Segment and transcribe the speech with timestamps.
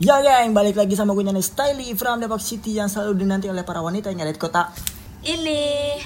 [0.00, 3.60] Ya geng, balik lagi sama gue Nyanyi Styly from Depok City yang selalu dinanti oleh
[3.60, 4.72] para wanita yang ada di kota
[5.20, 6.00] Ini.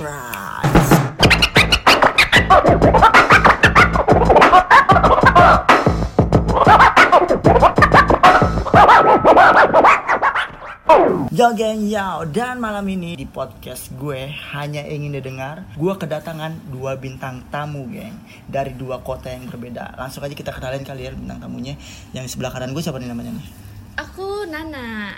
[11.30, 14.26] Yo geng, yo Dan malam ini di podcast gue
[14.58, 18.18] hanya ingin didengar Gue kedatangan dua bintang tamu geng
[18.50, 21.78] Dari dua kota yang berbeda Langsung aja kita kenalin kalian bintang tamunya
[22.10, 23.63] Yang sebelah kanan gue siapa nih namanya nih?
[23.94, 25.14] Aku Nana.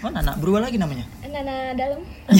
[0.00, 1.04] Oh Nana, berubah lagi namanya?
[1.24, 2.00] Nana dalam.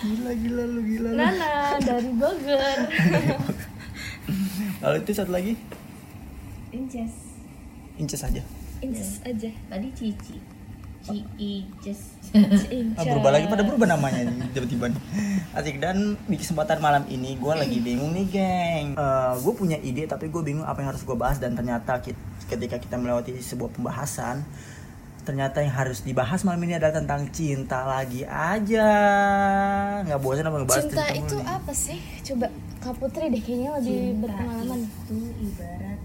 [0.00, 1.50] Gila, gila lu, gila lu Nana
[1.88, 2.78] dari Bogor.
[4.80, 5.52] Lalu itu satu lagi,
[6.72, 7.12] Inces
[8.00, 8.40] Inces aja
[8.80, 9.50] Inces aja.
[9.68, 10.40] tadi Cici
[11.36, 12.20] Inces
[12.94, 15.02] Ah, berubah lagi pada berubah namanya tiba-tiba nih.
[15.50, 18.86] Asik dan di kesempatan malam ini gue lagi bingung nih geng.
[19.36, 21.98] gue punya ide tapi gue bingung apa yang harus gue bahas dan ternyata
[22.46, 24.46] ketika kita melewati sebuah pembahasan
[25.20, 28.88] ternyata yang harus dibahas malam ini adalah tentang cinta lagi aja
[30.02, 31.46] nggak bosan apa ngebahas Cinta tentang itu nih?
[31.46, 31.98] apa sih?
[32.24, 32.46] Coba
[32.80, 34.78] Kak Putri deh kayaknya lebih Cinta berpengalaman.
[34.80, 35.98] itu ibarat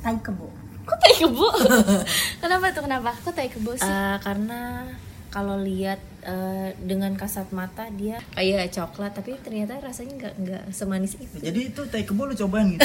[0.00, 0.46] tai kebo
[0.82, 1.46] Kok tai kebo?
[2.42, 3.10] kenapa tuh kenapa?
[3.16, 3.84] Kok tai kebo sih?
[3.84, 4.84] Eh, karena
[5.28, 11.16] kalau lihat eh, dengan kasat mata dia kayak coklat tapi ternyata rasanya nggak nggak semanis
[11.16, 12.84] itu jadi itu tai kebo lu cobain gitu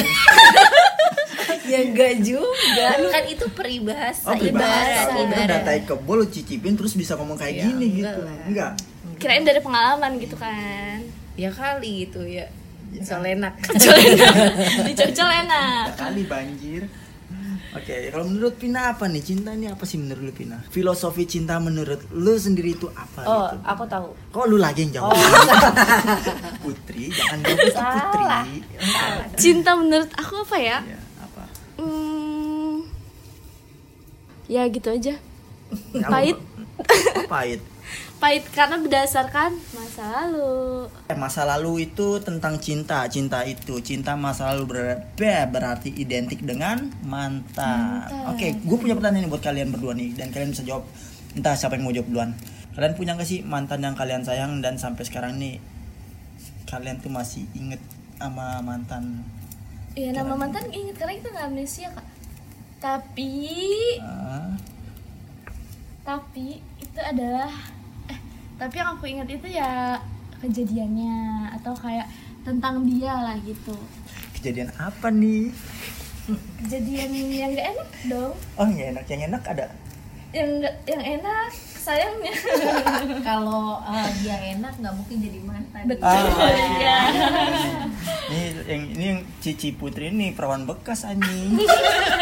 [1.68, 6.72] ya enggak juga kan itu peribahasa, oh ibarat ibarat udah ibarat tai kebo lu cicipin
[6.72, 8.36] terus bisa ngomong kayak Ya, gini enggak gitu lah.
[8.48, 8.72] enggak
[9.18, 11.04] Kirain dari pengalaman gitu kan.
[11.36, 12.48] ya kali gitu ya
[12.88, 13.04] Ya.
[13.04, 13.52] soal enak
[14.80, 15.92] Dicocol enak.
[15.94, 16.88] kali banjir
[17.76, 19.20] Oke, kalau menurut Pina apa nih?
[19.20, 20.56] Cinta ini apa sih menurut lu Pina?
[20.72, 23.56] Filosofi cinta menurut lu sendiri itu apa oh gitu?
[23.60, 25.12] aku tahu Kok lu lagi yang jawab?
[26.64, 28.24] Putri, jangan jawab itu Putri.
[29.36, 30.78] Cinta menurut aku apa ya?
[30.80, 31.42] Ya, apa?
[31.76, 32.88] Hmm,
[34.48, 35.14] ya gitu aja.
[35.92, 36.40] Ya, Pahit.
[36.40, 37.60] apa pahit.
[38.18, 40.90] Pahit karena berdasarkan masa lalu.
[41.06, 43.06] Eh, Masa lalu itu tentang cinta.
[43.06, 48.02] Cinta itu, cinta masa lalu ber- be- berarti identik dengan mantan.
[48.02, 48.34] Mantan.
[48.34, 50.82] Oke, gue punya pertanyaan nih buat kalian berdua nih dan kalian bisa jawab.
[51.32, 52.30] Entah siapa yang mau jawab duluan.
[52.74, 55.62] Kalian punya gak sih mantan yang kalian sayang dan sampai sekarang nih
[56.64, 57.78] kalian tuh masih inget
[58.16, 59.22] sama mantan?
[59.94, 62.06] Iya nama mantan inget karena kita nggak amnesia kak.
[62.78, 63.30] Tapi
[63.98, 64.54] Ah,
[66.04, 66.46] tapi
[66.78, 67.50] itu adalah
[68.58, 70.02] tapi yang aku ingat itu ya
[70.42, 71.16] kejadiannya
[71.62, 72.06] atau kayak
[72.42, 73.74] tentang dia lah gitu.
[74.38, 75.50] kejadian apa nih?
[76.62, 78.34] Kejadian yang gak enak dong.
[78.54, 79.66] Oh, yang enak, yang enak ada.
[80.30, 80.50] Yang
[80.86, 81.50] yang enak
[81.88, 82.34] sayangnya.
[83.28, 86.04] kalau eh, dia enak nggak mungkin jadi mantan Betul.
[86.04, 86.52] Ah.
[86.76, 86.98] Iya.
[88.28, 91.56] Ini yang ini yang Cici Putri ini perawan bekas anjing.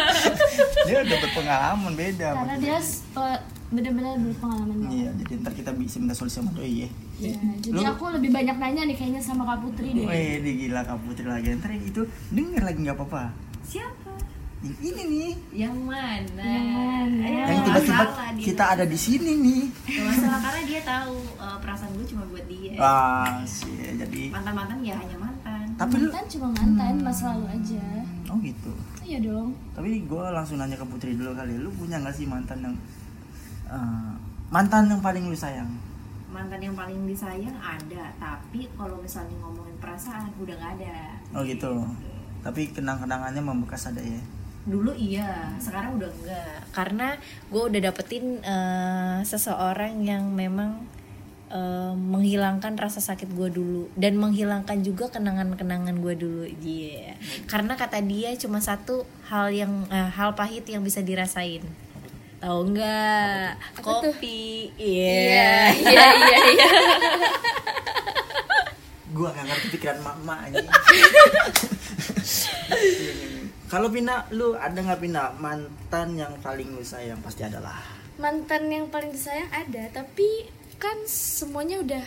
[0.87, 2.31] dia udah berpengalaman beda.
[2.31, 2.79] Karena dia
[3.69, 4.93] benar-benar berpengalaman banget.
[4.93, 6.89] Iya, jadi ntar kita bisa minta solusi sama doi ya.
[7.17, 10.03] Iya, jadi Lu- aku lebih banyak nanya nih kayaknya sama Kak Putri deh.
[10.03, 11.51] Wih, di gila Kak Putri lagi.
[11.53, 13.23] Ntar itu denger lagi nggak apa-apa.
[13.61, 14.15] siapa
[14.57, 17.13] Yang ini nih, yang mana Yang mana?
[17.21, 18.05] Yang nggak tiba-tiba
[18.39, 19.63] kita ada di sini nih.
[19.69, 24.21] Nggak masalah karena dia tahu eh, perasaan gue cuma buat dia Wah, sih, jadi.
[24.31, 27.85] mantan mantan ya hanya mantan Tapi lu, Mantan cuma mantan, masa lalu aja.
[28.27, 28.71] oh gitu.
[29.03, 29.53] Iya dong.
[29.71, 31.53] Tapi gue langsung nanya ke Putri dulu kali.
[31.53, 32.75] Lu punya nggak sih mantan yang
[33.67, 34.11] eh,
[34.47, 35.67] mantan yang paling lu sayang?
[36.27, 40.95] mantan yang paling disayang ada tapi kalau misalnya ngomongin perasaan udah nggak ada
[41.31, 41.71] Oh gitu.
[42.43, 44.19] Tapi kenang-kenangannya membekas ada ya.
[44.67, 47.15] dulu iya sekarang udah enggak karena
[47.47, 50.83] gue udah dapetin eh, seseorang yang memang
[51.47, 57.15] eh, menghilangkan rasa sakit gue dulu dan menghilangkan juga kenangan-kenangan gue dulu iya
[57.47, 61.63] karena kata dia cuma satu hal yang eh, hal pahit yang bisa dirasain
[62.37, 63.47] tahu nggak
[63.79, 66.69] kopi Iya, iya iya, iya, iya.
[69.09, 70.61] Gua gak ngerti pikiran mama aja.
[73.67, 77.75] Kalau Pina, lu ada nggak Pina mantan yang paling lu sayang pasti adalah.
[78.15, 80.47] Mantan yang paling disayang ada, tapi
[80.77, 82.05] kan semuanya udah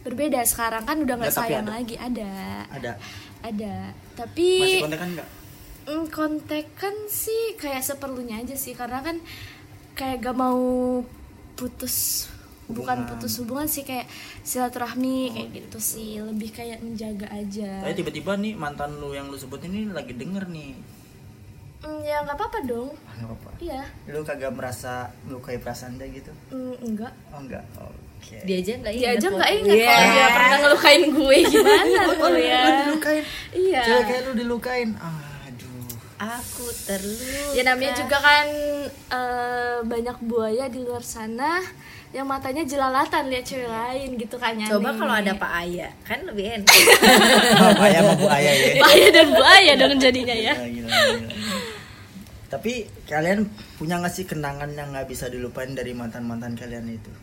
[0.00, 1.76] berbeda sekarang kan udah nggak sayang ada.
[1.76, 2.32] lagi ada
[2.72, 2.92] Ada.
[3.44, 3.74] ada
[4.16, 5.28] tapi Masih kontak kan nggak?
[5.92, 9.18] Mm, kontekan sih kayak seperlunya aja sih karena kan
[9.92, 11.02] kayak gak mau
[11.52, 12.28] putus
[12.66, 14.06] bukan putus hubungan sih kayak
[14.40, 19.34] silaturahmi kayak gitu sih lebih kayak menjaga aja Tapi tiba-tiba nih mantan lu yang lu
[19.34, 20.78] sebut ini lagi denger nih.
[21.80, 23.50] Mm, ya nggak apa-apa dong Ah, nggak apa-apa.
[23.58, 24.92] iya Lu kagak merasa
[25.22, 26.30] melukai perasaan dia gitu?
[26.48, 27.64] Mm, enggak Oh enggak.
[27.74, 28.36] Oke.
[28.40, 29.34] dia aja nggak dia ingat aja kok.
[29.34, 29.88] nggak ingat Iya.
[29.90, 33.24] kalau dia pernah ngelukain gue gimana Oh, tuh lu, ya lu dilukain.
[33.50, 34.90] iya Cewek kayak lu dilukain.
[34.94, 35.29] Aduh.
[36.20, 37.56] Aku terluka.
[37.56, 38.46] Ya namanya juga kan
[39.08, 41.64] eh, banyak buaya di luar sana
[42.10, 46.58] yang matanya jelalatan lihat cewek lain gitu kan coba kalau ada Pak Aya kan lebih
[46.58, 46.66] enak.
[47.78, 48.72] Pak Ayah sama Bu Ayah ya.
[48.82, 50.54] Buaya dan buaya dong jadinya ya.
[50.58, 51.56] Gila, gila, gila.
[52.50, 52.72] tapi
[53.06, 53.46] kalian
[53.78, 57.14] punya nggak sih kenangan yang nggak bisa dilupain dari mantan mantan kalian itu?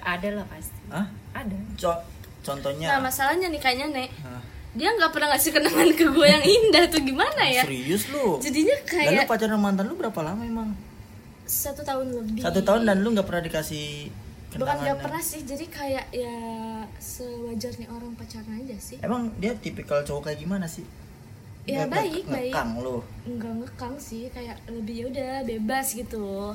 [0.00, 0.80] Ada lah pasti.
[0.88, 1.06] Hah?
[1.36, 1.56] ada.
[1.76, 2.04] Co- nah
[2.40, 4.10] contohnya masalahnya nih kayaknya nek.
[4.24, 4.55] Hah?
[4.76, 7.64] Dia nggak pernah ngasih kenangan ke gue yang indah tuh gimana ya?
[7.64, 8.36] Serius lu?
[8.38, 10.70] Jadinya Lalu kayak pacaran mantan lu berapa lama emang?
[11.42, 12.42] satu tahun lebih.
[12.42, 14.10] Satu tahun dan lu nggak pernah dikasih
[14.48, 15.40] bukan kenangan nggak pernah sih.
[15.42, 16.36] Jadi kayak ya
[16.96, 18.98] sewajarnya orang pacaran aja sih.
[18.98, 20.82] Emang dia tipikal cowok kayak gimana sih?
[21.64, 22.52] Ya, Nge- baik, nge- baik.
[22.52, 22.96] Ngekang lu.
[23.26, 26.54] nggak ngekang sih kayak lebih ya udah bebas gitu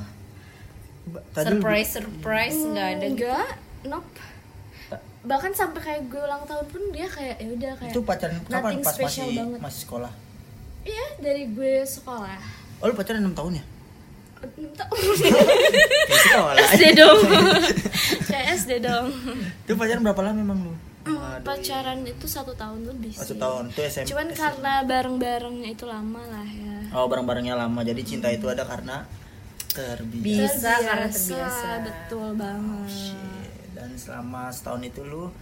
[1.32, 3.26] tadi surprise surprise nggak ada gitu.
[3.26, 3.50] Enggak
[3.84, 4.12] nope
[5.24, 8.52] bahkan sampai kayak gue ulang tahun pun dia kayak ya udah kayak Itu pacaran kapan?
[8.52, 9.60] nothing Pas special masih banget.
[9.62, 10.12] masih sekolah.
[10.82, 12.42] iya dari gue sekolah
[12.78, 13.64] Oh lu pacaran 6 tahun ya?
[14.42, 14.88] Entah.
[14.90, 16.58] Kayak sekolah.
[16.68, 17.20] SD dong
[18.26, 19.08] kayak SD dong
[19.62, 20.74] Itu pacaran berapa lama emang lu?
[21.02, 23.64] Hmm, pacaran itu satu tahun lebih Oh, sih satu tahun.
[23.70, 24.06] Itu SMP.
[24.10, 27.82] cuman karena bareng-barengnya itu lama lah ya Oh bareng-barengnya lama.
[27.82, 29.06] Jadi cinta itu ada karena
[29.68, 30.18] terbiasa.
[30.20, 31.70] Bisa karena terbiasa.
[31.82, 33.41] betul banget Shit.
[33.82, 35.34] Dan selama setahun itu lu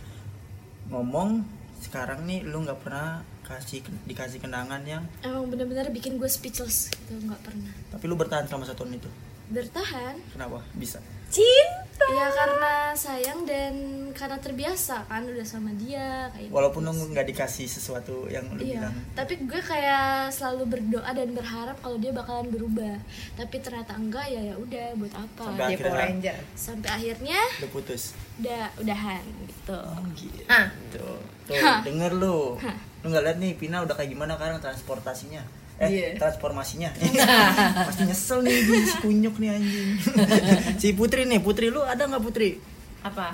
[0.87, 1.43] ngomong
[1.83, 7.19] sekarang nih lu nggak pernah kasih dikasih kenangan yang emang bener-bener bikin gue speechless gitu
[7.19, 7.73] nggak pernah.
[7.91, 9.09] Tapi lu bertahan selama satu tahun itu?
[9.51, 10.15] Bertahan?
[10.31, 10.63] Kenapa?
[10.71, 11.03] Bisa?
[11.27, 13.73] Cinta ya karena sayang dan
[14.11, 18.57] karena terbiasa kan udah sama dia kayak walaupun gitu lu nggak dikasih sesuatu yang lu
[18.57, 22.95] Iya, bilang tapi gue kayak selalu berdoa dan berharap kalau dia bakalan berubah.
[23.35, 25.43] Tapi ternyata enggak ya ya udah buat apa?
[25.45, 28.03] Sampai dia akhirnya- Ranger Sampai akhirnya lu putus
[28.37, 29.75] udah udahan gitu.
[29.75, 31.83] oh, gitu ah tuh tuh Hah.
[31.83, 32.77] denger lu Hah.
[33.01, 35.43] lu nggak lihat nih Pina udah kayak gimana sekarang transportasinya
[35.79, 36.07] eh Iya.
[36.19, 36.91] transformasinya.
[37.87, 39.89] Pasti nyesel nih dia si kunyuk nih anjing.
[40.81, 42.59] Si Putri nih Putri lu ada nggak Putri?
[42.99, 43.31] Apa?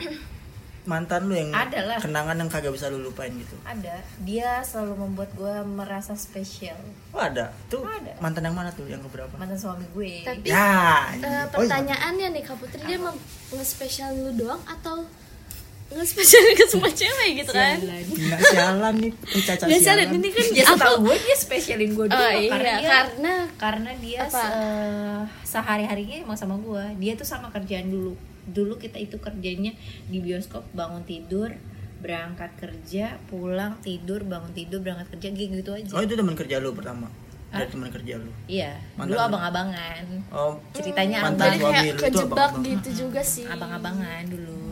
[0.85, 1.97] Mantan lu yang Ada lah.
[1.97, 3.57] kenangan yang kagak bisa lu lupain gitu.
[3.65, 4.05] Ada.
[4.21, 6.77] Dia selalu membuat gue merasa spesial.
[7.09, 7.49] Oh ada?
[7.73, 8.21] Tuh Ada.
[8.21, 8.85] mantan yang mana tuh?
[8.85, 9.33] Yang keberapa?
[9.41, 10.21] Mantan suami gue.
[10.21, 11.49] Tapi ya iya.
[11.49, 13.17] pertanyaannya nih Kak Putri dia mau
[13.49, 15.09] nge-spesial lu doang atau
[15.85, 17.77] nge-spesial ke semua cewek gitu kan?
[17.77, 21.91] Pina sialan nih eh, cacat Biasa sialan ini kan ya aku setahu gue dia spesialin
[21.93, 24.43] gue dulu Oh, iya, karena dia karena karena dia Apa?
[24.49, 28.17] eh, sehari harinya emang sama gue dia tuh sama kerjaan dulu.
[28.45, 31.53] Dulu kita itu kerjanya di bioskop bangun tidur
[31.95, 35.89] berangkat kerja pulang tidur bangun tidur berangkat kerja gitu gitu aja.
[35.93, 37.13] Oh itu teman kerja lu pertama?
[37.49, 38.33] Dari teman kerja lu?
[38.49, 38.73] Iya.
[38.97, 39.27] Mantan dulu lu?
[39.29, 40.03] abang-abangan.
[40.33, 43.45] Oh ceritanya Mantan abang suami lu kejebak gitu juga sih.
[43.45, 44.64] abang-abangan dulu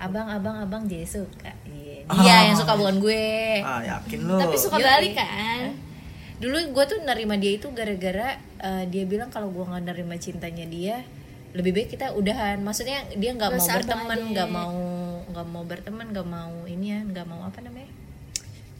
[0.00, 2.00] abang-abang abang jadi suka iya.
[2.08, 2.16] Ah.
[2.16, 3.60] dia yang suka bukan gue.
[3.60, 4.34] Ah yakin lu.
[4.34, 4.86] Tapi suka Yoi.
[4.86, 5.76] balik kan?
[6.40, 10.64] dulu gue tuh nerima dia itu gara-gara eh, dia bilang kalau gue nggak nerima cintanya
[10.64, 11.04] dia
[11.52, 12.58] lebih baik kita udahan.
[12.58, 14.74] Maksudnya dia nggak Gak mau berteman abang nggak mau
[15.30, 17.92] nggak mau berteman nggak mau ini ya nggak mau apa namanya?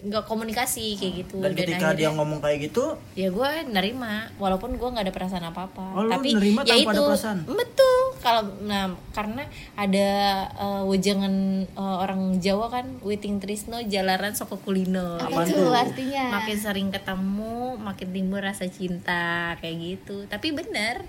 [0.00, 1.37] Nggak komunikasi kayak gitu.
[1.38, 2.96] Dan ketika dia akhirnya- ngomong kayak gitu?
[3.12, 6.81] Ya gue nerima walaupun gue nggak ada perasaan apa apa Oh, tapi nerima ya tanpa
[6.88, 7.38] itu ada perasaan?
[7.44, 9.43] betul kalau nah karena
[9.75, 10.08] ada
[10.55, 11.32] uh, wejangan
[11.72, 15.72] uh, orang Jawa kan witing trisno jalaran soko kulino Apaan itu tuh?
[15.72, 16.25] artinya?
[16.31, 21.00] makin sering ketemu makin timbul rasa cinta kayak gitu tapi bener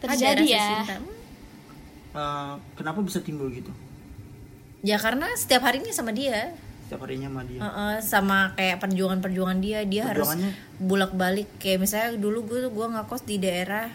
[0.00, 0.66] Terjadi ada rasa ya?
[0.82, 0.96] cinta.
[2.10, 3.70] Eh, kenapa bisa timbul gitu
[4.80, 6.50] ya karena setiap harinya sama dia
[6.82, 10.52] setiap harinya sama dia Heeh, sama kayak perjuangan-perjuangan dia dia harus Perjuangannya?
[10.80, 13.86] bolak-balik kayak misalnya dulu gue gue ngekos di daerah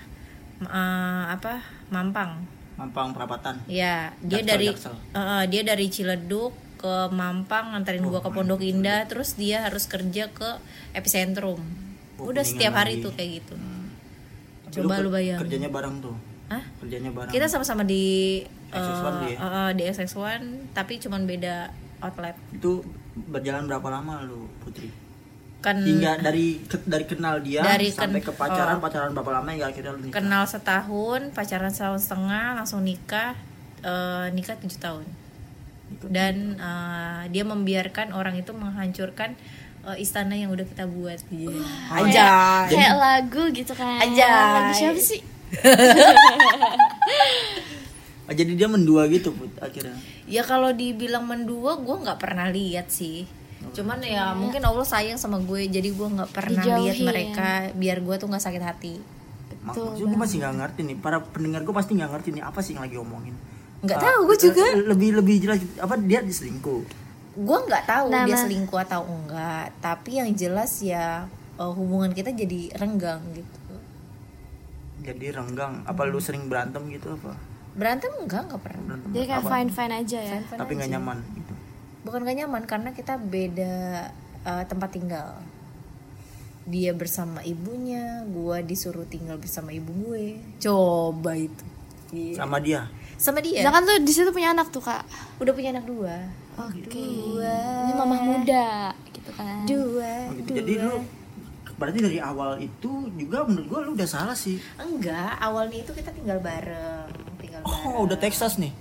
[0.62, 4.96] eh, apa Mampang Mampang perapatan ya dia Jaksel, dari Jaksel.
[5.12, 9.86] eh, dia dari Ciledug ke Mampang nganterin Oh, gua ke Pondok Indah terus dia harus
[9.86, 10.50] kerja ke
[10.92, 11.60] epicentrum
[12.16, 13.04] Oh, udah setiap hari lagi.
[13.04, 13.56] tuh kayak gitu
[14.66, 15.42] Tapi Coba lu bayangin.
[15.42, 16.16] kerjanya bareng tuh
[16.46, 16.64] Hah?
[16.80, 19.36] kerjanya bareng kita sama-sama di XX1 dia?
[19.38, 22.84] eh, di XX1 tapi cuman beda outlet itu
[23.26, 24.92] berjalan berapa lama lu Putri
[25.66, 28.80] kan hingga dari ke- dari kenal dia Dari sampai ken- ke pacaran oh.
[28.80, 33.34] pacaran berapa lama hingga akhirnya lu nikah kenal setahun pacaran setahun setengah langsung nikah
[33.82, 35.06] eh, nikah tujuh tahun
[36.06, 39.34] dan eh, dia membiarkan orang itu menghancurkan
[39.84, 41.50] eh, istana yang udah kita buat Iya.
[41.90, 43.98] Kayak, kayak lagu gitu kan.
[43.98, 44.30] Anjay.
[44.30, 45.22] Lagu siapa sih?
[48.26, 49.94] Ah, jadi dia mendua gitu Put, akhirnya
[50.26, 53.30] ya kalau dibilang mendua gue nggak pernah lihat sih
[53.68, 57.04] cuman ya mungkin Allah sayang sama gue jadi gue nggak pernah lihat Dijauhin.
[57.04, 58.94] mereka biar gue tuh nggak sakit hati.
[59.62, 62.60] Mak- maksudnya gue masih nggak ngerti nih para pendengar gue pasti nggak ngerti nih apa
[62.60, 63.36] sih yang lagi omongin.
[63.82, 64.64] Nggak Ah, tahu gue juga.
[64.64, 66.82] eh, lebih lebih jelas apa dia diselingkuh.
[67.36, 72.32] Gue nggak tahu Nama- dia selingkuh atau enggak tapi yang jelas ya eh, hubungan kita
[72.32, 73.60] jadi renggang gitu.
[75.02, 77.36] Jadi renggang apa lu sering berantem gitu apa?
[77.74, 78.82] Berantem enggak enggak pernah.
[78.88, 80.32] Berantem Jadi kayak fine fine aja ya.
[80.40, 81.18] Fine-fine tapi nggak nyaman.
[81.34, 81.45] gitu
[82.06, 83.76] bukan gak nyaman karena kita beda
[84.42, 85.36] eh, tempat tinggal
[86.66, 91.66] dia bersama ibunya gua disuruh tinggal bersama ibu gue coba itu
[92.08, 92.38] Iya.
[92.38, 92.86] sama dia
[93.18, 95.04] sama dia Sedangkan tuh di situ punya anak tuh kak.
[95.38, 96.16] udah punya anak dua
[96.56, 96.96] Oke.
[96.96, 97.58] Dua.
[97.84, 98.68] Ini mamah muda
[99.12, 99.66] gitu kan.
[99.66, 100.52] dua Oh, gitu.
[100.56, 100.94] jadi lu
[101.76, 106.14] berarti dari awal itu juga menurut gua lu udah salah sih enggak awalnya itu kita
[106.14, 108.72] tinggal bareng tinggal bareng oh udah Texas nih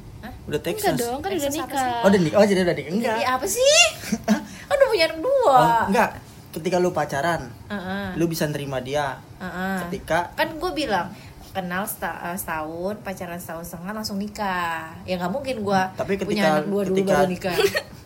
[0.44, 0.94] Udah Enggak Texas.
[0.98, 1.90] dong, kan udah Texas nikah.
[1.96, 3.10] oh udah nih oh jadi udah nih enggak.
[3.10, 3.74] Jadi apa sih?
[4.64, 5.54] Kan udah punya anak dua.
[5.54, 6.08] Oh, enggak.
[6.50, 9.18] Ketika lu pacaran Heeh, lu bisa nerima dia.
[9.36, 9.74] Heeh.
[9.84, 11.06] ketika kan gue bilang
[11.50, 14.90] kenal seta- eh, setahun pacaran setahun setengah langsung nikah.
[15.02, 17.56] Ya nggak mungkin gue Tapi punya ketika- anak dua dulu ketika- baru nikah.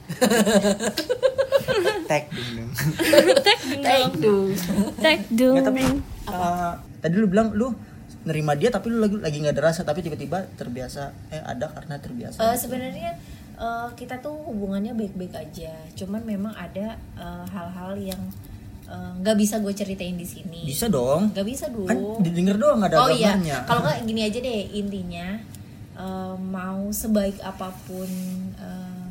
[2.08, 2.68] Tag ding
[3.78, 4.36] Tek you.
[4.96, 5.54] Tek dong.
[5.54, 5.80] Nggak, tapi
[6.26, 7.66] uh, tadi lu bilang lu
[8.28, 11.96] nerima dia tapi lu lagi lagi nggak ada rasa tapi tiba-tiba terbiasa eh ada karena
[11.96, 12.38] terbiasa.
[12.44, 13.16] Eh, sebenarnya
[13.56, 15.72] eh, kita tuh hubungannya baik-baik aja.
[15.96, 18.22] Cuman memang ada eh, hal-hal yang
[18.84, 20.68] eh, nggak bisa gue ceritain di sini.
[20.68, 21.32] Bisa dong.
[21.32, 23.34] Nggak bisa dong kan didengar doang ada oh iya.
[23.64, 25.26] kalau nggak gini aja deh intinya
[25.96, 28.10] eh, mau sebaik apa pun
[28.60, 29.08] eh,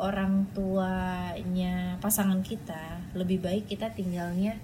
[0.00, 4.56] orang tuanya pasangan kita lebih baik kita tinggalnya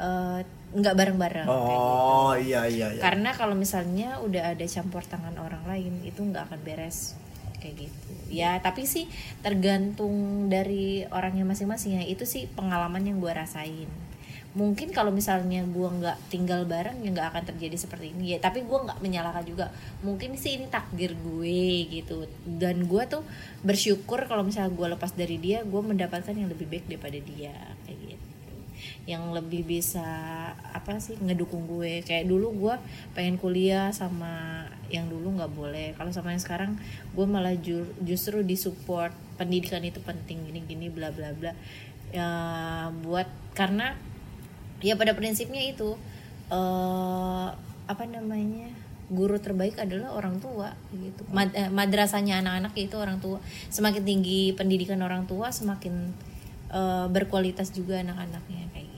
[0.00, 0.40] eh,
[0.70, 1.74] nggak bareng-bareng gitu.
[1.74, 3.02] oh iya iya iya.
[3.02, 7.18] Karena kalau misalnya udah ada campur tangan orang lain itu nggak akan beres
[7.58, 8.10] kayak gitu.
[8.30, 9.10] Ya tapi sih
[9.42, 12.02] tergantung dari orangnya masing-masing ya.
[12.06, 13.90] Itu sih pengalaman yang gue rasain.
[14.50, 18.34] Mungkin kalau misalnya gue nggak tinggal bareng ya nggak akan terjadi seperti ini.
[18.34, 19.74] Ya tapi gue nggak menyalahkan juga.
[20.06, 22.30] Mungkin sih ini takdir gue gitu.
[22.46, 23.26] Dan gue tuh
[23.66, 27.54] bersyukur kalau misalnya gue lepas dari dia gue mendapatkan yang lebih baik daripada dia
[27.90, 28.19] kayak gitu
[29.08, 30.04] yang lebih bisa
[30.52, 32.04] apa sih ngedukung gue.
[32.04, 32.74] Kayak dulu gue
[33.16, 35.88] pengen kuliah sama yang dulu nggak boleh.
[35.96, 36.76] Kalau sama yang sekarang
[37.14, 41.52] gue malah ju- justru disupport pendidikan itu penting gini gini bla bla bla.
[42.10, 42.28] Ya
[43.06, 43.26] buat
[43.56, 43.94] karena
[44.82, 45.96] ya pada prinsipnya itu
[46.50, 47.48] eh
[47.90, 48.70] apa namanya
[49.10, 51.26] guru terbaik adalah orang tua gitu.
[51.34, 53.42] Mad- eh, madrasahnya anak-anak itu orang tua.
[53.66, 56.14] Semakin tinggi pendidikan orang tua semakin
[56.70, 58.89] eh, berkualitas juga anak-anaknya kayak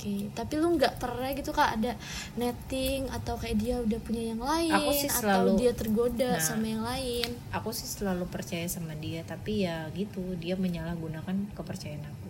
[0.00, 1.92] gitu Oke, tapi lu nggak pernah gitu kak ada
[2.34, 6.40] netting atau kayak dia udah punya yang lain Aku sih atau selalu- dia tergoda Nah.
[6.40, 7.28] sama yang lain.
[7.50, 12.28] aku sih selalu percaya sama dia tapi ya gitu dia menyalahgunakan kepercayaan aku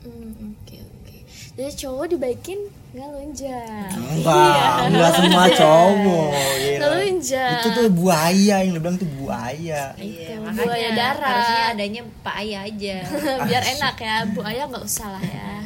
[0.00, 1.16] Hmm, Oke oke.
[1.52, 2.56] Jadi cowok dibaikin
[2.90, 3.92] nggak lonjak.
[3.92, 6.24] enggak enggak semua cowok
[6.58, 6.78] gila.
[6.80, 7.52] Ngelunjak.
[7.54, 11.20] itu tuh buaya yang lu bilang tuh buaya Itu, Iya, buaya darat.
[11.22, 12.96] harusnya adanya Pak Ayah aja
[13.46, 15.59] Biar enak ya, Bu Ayah nggak usah lah ya.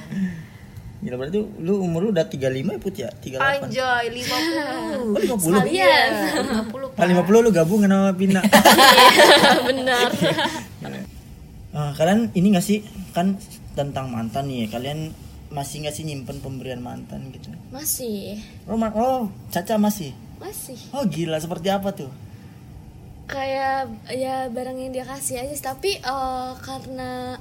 [1.04, 3.11] Gila berarti lu umur lu udah 35 ya put ya?
[3.12, 6.11] 38 Anjay 50 oh 50 Sekalian.
[6.73, 8.40] 50 Nah, 50 lu gabung sama Pina.
[9.68, 10.11] Benar.
[11.75, 12.80] Ah, kalian ini gak sih
[13.12, 13.37] kan
[13.75, 15.12] tentang mantan nih kalian
[15.50, 17.52] masih gak sih nyimpen pemberian mantan gitu?
[17.68, 20.16] Masih, oh, ma- oh Caca masih?
[20.38, 20.76] Masih.
[20.90, 22.08] oh gila seperti apa tuh?
[23.25, 25.61] Kayak ya barang yang dia kasih aja, sih.
[25.61, 27.40] tapi eh, karena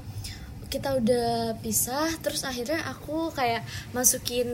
[0.73, 3.61] kita udah pisah, terus akhirnya aku kayak
[3.93, 4.49] masukin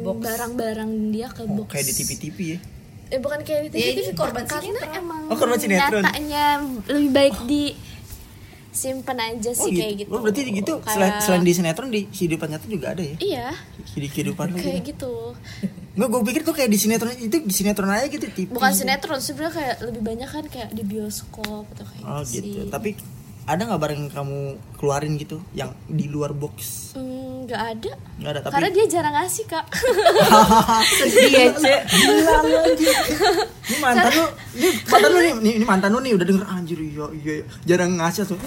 [0.00, 0.16] Box.
[0.18, 1.68] barang-barang dia ke oh, box.
[1.70, 2.58] kayak di TV-TV ya
[3.10, 4.96] Eh bukan kayak di Ya, TV, ini korban karena sinetron.
[4.96, 6.00] emang Oh, korban sinetron.
[6.00, 6.44] nyatanya
[6.86, 7.62] lebih baik di
[8.70, 9.80] simpen aja oh sih gitu.
[9.82, 10.10] kayak gitu.
[10.10, 13.46] oh berarti gitu Kayak- selain, selain di sinetron di kehidupan nyata juga ada ya Iya,
[13.92, 15.14] di kehidupan kayak gitu gitu.
[15.90, 19.18] nggak gue pikir tuh kayak di sinetron itu di sinetron aja gitu TV Bukan sinetron,
[19.18, 22.70] sebenarnya kayak lebih banyak kan kayak di bioskop atau kayak oh gitu, gitu sih.
[22.70, 22.90] tapi
[23.50, 24.38] ada nggak barang yang kamu
[24.74, 27.92] keluarin gitu yang di luar box Hmm, nggak ada.
[28.18, 29.62] nggak ada tapi Karena dia jarang ngasih kak.
[30.98, 31.80] sedih ya cek.
[33.70, 34.24] Ini mantan lu,
[34.58, 37.44] ini mantan lu nih, ini, ini mantan lu nih udah denger anjir iya iya iya.
[37.62, 38.38] jarang ngasih tuh.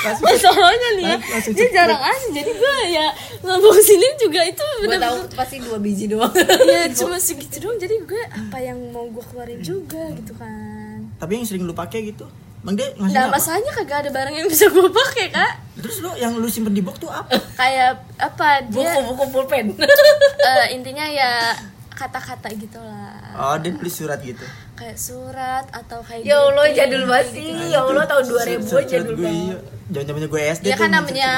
[0.00, 1.16] Masalahnya nih ya,
[1.52, 2.28] dia jarang ngasih.
[2.32, 3.06] Jadi gue ya
[3.42, 6.32] ngomong sini juga itu gue bener tahu pasti dua biji doang
[6.66, 7.78] ya cuma segitu doang.
[7.78, 11.04] Jadi gue apa yang mau gue keluarin juga gitu kan.
[11.14, 12.24] Tapi yang sering lu pakai gitu,
[12.60, 13.32] Bang dia ngasih Nah apa?
[13.34, 15.52] masalahnya kagak ada barang yang bisa gue pakai kak.
[15.76, 17.32] Terus lu yang lu simpen di box tuh apa?
[17.54, 19.66] Kayak apa dia buku-buku pulpen
[20.48, 21.56] eh, intinya ya
[21.90, 23.16] kata-kata gitu lah.
[23.34, 24.44] Oh, dia tulis surat gitu.
[24.72, 26.76] Kayak surat atau kayak ya Allah greeting.
[26.82, 29.58] jadul banget sih ya Allah tahun 2000 Surat- jadul gue, banget iya.
[29.90, 31.32] Jangan-jangan gue SD Ya kan namanya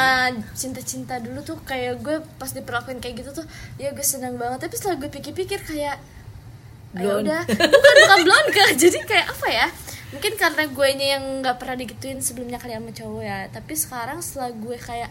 [0.52, 4.75] cinta-cinta dulu tuh kayak gue pas diperlakuin kayak gitu tuh ya gue senang banget tapi
[4.75, 5.97] setelah gue pikir-pikir kayak
[6.93, 7.26] ya Blonde.
[7.26, 9.67] udah bukan bukan blonde kak jadi kayak apa ya
[10.12, 13.38] mungkin karena gue yang nggak pernah digituin sebelumnya kali sama cowok ya.
[13.49, 15.11] Tapi sekarang setelah gue kayak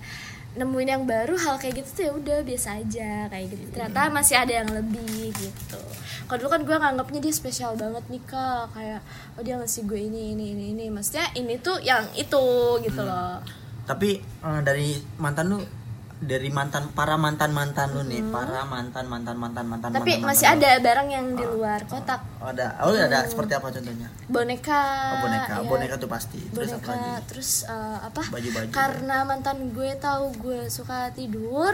[0.52, 3.64] nemuin yang baru hal kayak gitu tuh ya udah biasa aja kayak gitu.
[3.72, 5.82] Ternyata masih ada yang lebih gitu.
[6.28, 8.72] Kalau dulu kan gue nganggapnya dia spesial banget nih kak.
[8.76, 9.02] Kayak
[9.36, 10.86] oh dia ngasih gue ini ini ini ini.
[10.94, 12.44] Maksudnya ini tuh yang itu
[12.84, 13.42] gitu loh.
[13.88, 15.60] Tapi eh, dari mantan lu
[16.22, 19.98] dari mantan para mantan mantan lu nih, para mantan mantan mantan mantan Hmm.
[19.98, 22.38] tapi mantan, masih mantan ada barang yang di luar kotak lu.
[22.38, 22.66] Oh, ada.
[22.80, 24.08] Oh, ada seperti apa contohnya?
[24.28, 25.54] boneka Oh, boneka.
[25.56, 25.66] ya.
[25.66, 26.38] Boneka tuh pasti.
[26.48, 27.12] Terus apa boneka lagi?
[27.26, 28.70] terus eh, apa Baju-baju.
[28.70, 31.74] karena mantan gue tahu gue suka tidur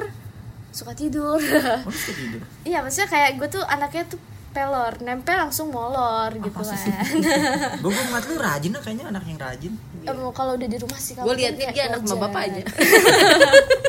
[0.70, 1.40] suka tidur
[1.84, 2.42] Oh, lu suka tidur.
[2.70, 7.06] iya maksudnya kayak gue tuh anaknya tuh pelor nempel langsung molor gitu masa kan?
[7.84, 9.74] Gue gue ngeliat lu rajin lah kayaknya anak yang rajin.
[10.02, 12.64] Em, kalau udah di rumah sih gue liatnya dia anak sama bapak aja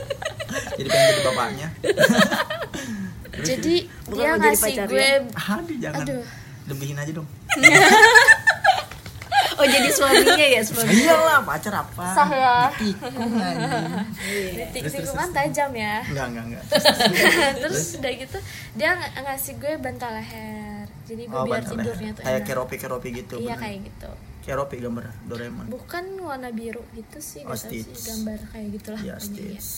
[0.78, 1.68] Jadi pengen jadi bapaknya.
[3.44, 6.02] jadi Bukan dia ngasih gue Aduh, jangan.
[6.02, 6.24] Aduh.
[6.66, 7.28] Lebihin aja dong.
[9.54, 12.04] oh jadi suaminya ya suami Iyalah, pacar apa?
[12.12, 12.56] Sah ya.
[14.70, 16.62] Ditikung tikungan tajam ya Enggak, enggak, enggak.
[17.58, 18.38] terus udah gitu
[18.74, 22.14] dia ng- ngasih gue bantal leher jadi gue Oh, biar tidurnya leher.
[22.14, 22.46] tuh Kayak enak.
[22.46, 23.34] keropi-keropi gitu.
[23.38, 23.60] iya bener.
[23.60, 24.08] kayak gitu
[24.40, 25.64] Keropi gambar Doraemon.
[25.68, 29.58] bukan warna biru gitu sih Oh, sih gambar kayak gitulah Ya, pokoknya iya.
[29.58, 29.70] Stitch.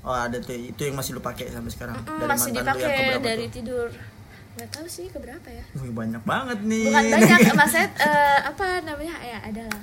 [0.00, 1.96] Oh, ada tuh itu yang masih lu pakai sampai sekarang.
[1.98, 3.52] Mm, masih mantan lu yang dipakai keberapa dari tuh?
[3.52, 3.88] tidur
[4.50, 6.90] nggak tahu sih keberapa ya Wih, banyak banget nih.
[6.90, 9.82] bukan banyak maksudnya eh, apa namanya ya ada lah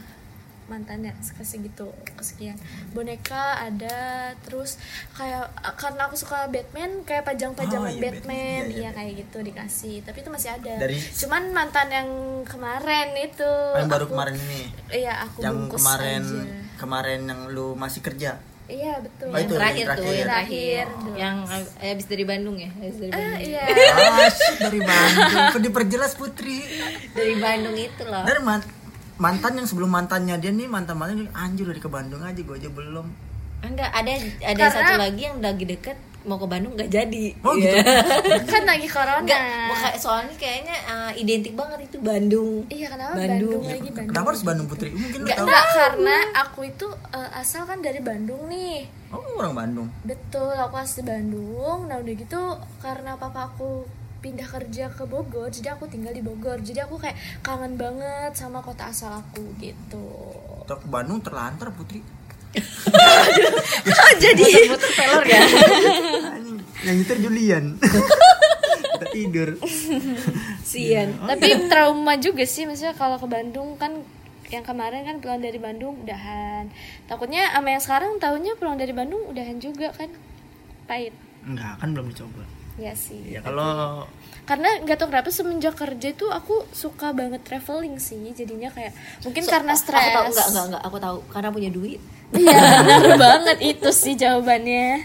[0.67, 2.59] mantannya segitu kesekian
[2.91, 3.97] boneka ada
[4.37, 4.75] terus
[5.13, 8.35] kayak eh, karena aku suka Batman kayak pajang-pajangan Oh, iya, Batman.
[8.35, 8.89] Iya, iya, iya iya.
[8.91, 12.09] kayak gitu dikasih tapi itu masih ada Dari- cuman mantan yang
[12.43, 14.61] kemarin itu yang baru aku- kemarin ini.
[14.91, 16.43] iya aku Yang kemarin aja.
[16.75, 18.35] kemarin yang lu masih kerja.
[18.67, 20.13] Iya betul Oh, yang itu terakhir yang tuh terakhir.
[20.13, 21.15] yang terakhir Terakhir.
[21.15, 23.63] yang ab- habis dari Bandung ya habis dari Ah, Bandung iya
[23.97, 25.61] Ah, shit, dari Bandung.
[25.61, 26.57] Diperjelas Putri?
[27.11, 28.69] dari Bandung itu loh Dari man-
[29.17, 32.69] mantan yang sebelum mantannya dia nih mantan mantan anjir dari ke Bandung aja gue aja
[32.69, 33.07] belum.
[33.59, 37.55] enggak ada ada Karena- satu lagi yang lagi deket mau ke Bandung nggak jadi Oh,
[37.55, 37.71] gitu?
[37.71, 37.81] Iya.
[38.51, 42.67] kan lagi corona Enggak, buka- soalnya kayaknya uh, identik banget itu Bandung.
[42.67, 43.57] iya kenapa Bandung.
[43.57, 44.89] Bandung, lagi Bandung Kenapa harus Bandung Putri?
[44.91, 45.37] Mungkin tahu.
[45.41, 49.87] enggak, karena aku itu eh, asal kan dari Bandung nih Oh, orang Bandung.
[50.03, 52.41] Betul, aku asli Bandung Nah udah gitu
[52.77, 53.87] karena papa aku
[54.17, 58.59] pindah kerja ke Bogor Jadi aku tinggal di Bogor Jadi aku kayak kangen banget sama
[58.59, 60.03] kota asal aku gitu
[60.65, 62.03] Terus ke Bandung terlantar Putri.
[64.23, 65.41] Jadi Muter pelor ya.
[66.87, 67.65] Yang nyetir Julian.
[68.97, 69.49] Kita tidur.
[70.63, 71.09] Sian.
[71.21, 74.01] Tapi trauma juga sih Maksudnya kalau ke Bandung kan
[74.47, 76.71] yang kemarin kan pulang dari Bandung udahan
[77.03, 80.07] Takutnya sama yang sekarang tahunya pulang dari Bandung udahan juga kan
[80.87, 81.11] Pahit
[81.47, 82.43] Enggak, kan belum dicoba.
[82.77, 84.05] Ya sih Ya kalau
[84.47, 89.43] karena nggak tahu kenapa semenjak kerja itu aku suka banget traveling sih jadinya kayak mungkin
[89.43, 91.99] karena stres Aku tahu enggak enggak enggak aku tahu karena punya duit.
[92.31, 95.03] iya benar banget itu sih jawabannya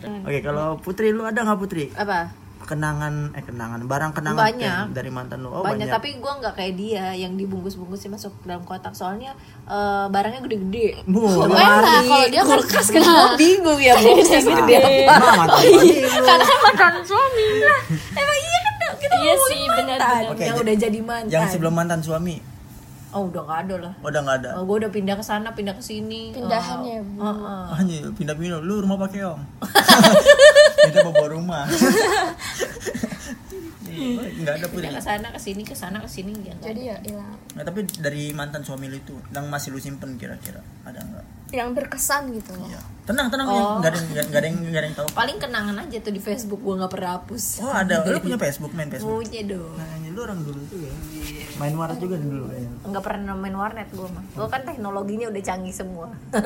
[0.00, 1.92] Oke, kalau Putri lu ada nggak Putri?
[1.92, 2.32] Apa?
[2.70, 4.62] Kenangan eh kenangan barang kenangan Banyak.
[4.62, 5.50] yang dari mantan lu.
[5.50, 5.90] Oh, banyak, banyak.
[5.90, 9.34] tapi gua nggak kayak dia yang dibungkus-bungkusnya masuk dalam kotak soalnya
[9.66, 11.02] eh, barangnya gede-gede.
[11.04, 15.12] Bu, enak kalau dia kan kulkas kenapa bingung ya bungkusnya segede apa?
[15.12, 16.22] Nah, mantan Putri lu.
[16.22, 17.80] karena mantan suami lah
[18.12, 21.32] Emang iya kan kita iya ngomongin sih benar-benar Oke, yang jadi- udah jadi mantan.
[21.32, 22.36] Yang sebelum mantan suami.
[23.10, 23.92] Oh udah nggak ada lah.
[23.98, 24.50] Oh, udah nggak ada.
[24.54, 26.30] Oh, gue udah pindah ke sana, pindah ke sini.
[26.30, 27.18] Pindahannya, Bu.
[27.18, 27.74] Oh, oh.
[27.74, 28.62] Anjir, pindah-pindah.
[28.62, 29.42] Lu rumah pakai om.
[30.86, 31.66] Kita bawa rumah.
[33.90, 34.66] Enggak ada.
[34.70, 36.54] Pindah ke sana, ke sini, ke sana, ke sini ya.
[36.54, 40.14] nggak jadi ya hilang Nah, tapi dari mantan suami lu itu yang masih lu simpen
[40.16, 41.26] kira-kira ada nggak?
[41.50, 42.78] yang berkesan gitu loh Iya.
[43.10, 43.62] Tenang, tenang ya.
[43.76, 45.08] Nggak ada nggak ada yang nggak ada yang tahu.
[45.10, 47.94] paling kenangan aja tuh di Facebook gue nggak pernah hapus Oh, ada.
[48.04, 49.10] Lu punya Facebook, main Facebook.
[49.18, 50.92] punya dong Nah, lu orang dulu tuh ya.
[51.56, 52.70] Main waras juga dulu ya.
[52.80, 56.06] nggak pernah main warnet gue mah gue kan teknologinya udah canggih semua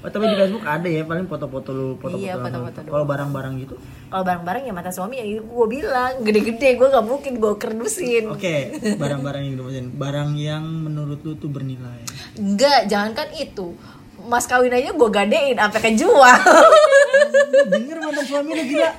[0.00, 2.24] Oh, tapi di Facebook ada ya paling foto-foto lu, foto-foto.
[2.24, 2.88] Iya, foto-foto.
[2.88, 3.76] Kalau barang-barang gitu.
[4.08, 8.56] kalau barang-barang ya mata suami ya gue bilang gede-gede gue nggak mungkin gue kerdusin Oke,
[8.96, 9.86] barang-barang yang dimaksudin.
[9.94, 12.00] Barang yang menurut lu tuh bernilai.
[12.34, 13.76] enggak jangankan itu
[14.26, 16.40] mas kawin aja gue gadein sampai kejual.
[17.72, 18.90] Denger mantan suami lu gila.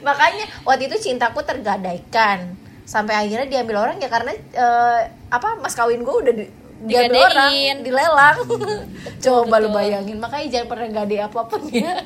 [0.00, 2.54] makanya waktu itu cintaku tergadaikan.
[2.86, 6.46] Sampai akhirnya diambil orang ya karena eh, apa mas kawin gue udah di,
[6.86, 8.38] diambil orang dilelang.
[9.18, 11.98] Coba lu bayangin makanya jangan pernah gade apa pun ya.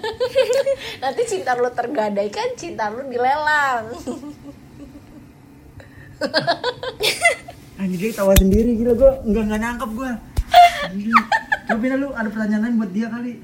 [1.05, 3.93] Nanti cinta lu tergadaikan cinta lu dilelang.
[7.81, 9.13] Anjir dia tawa sendiri gila gua.
[9.25, 10.13] Enggak enggak nangkep gua.
[11.71, 13.39] Coba Bina, lu ada pertanyaan lain buat dia kali.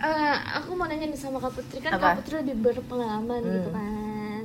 [0.00, 2.16] Eh, aku mau nanya nih sama Kak Putri kan Apa?
[2.16, 4.44] Kak Putri lebih berpengalaman gitu kan.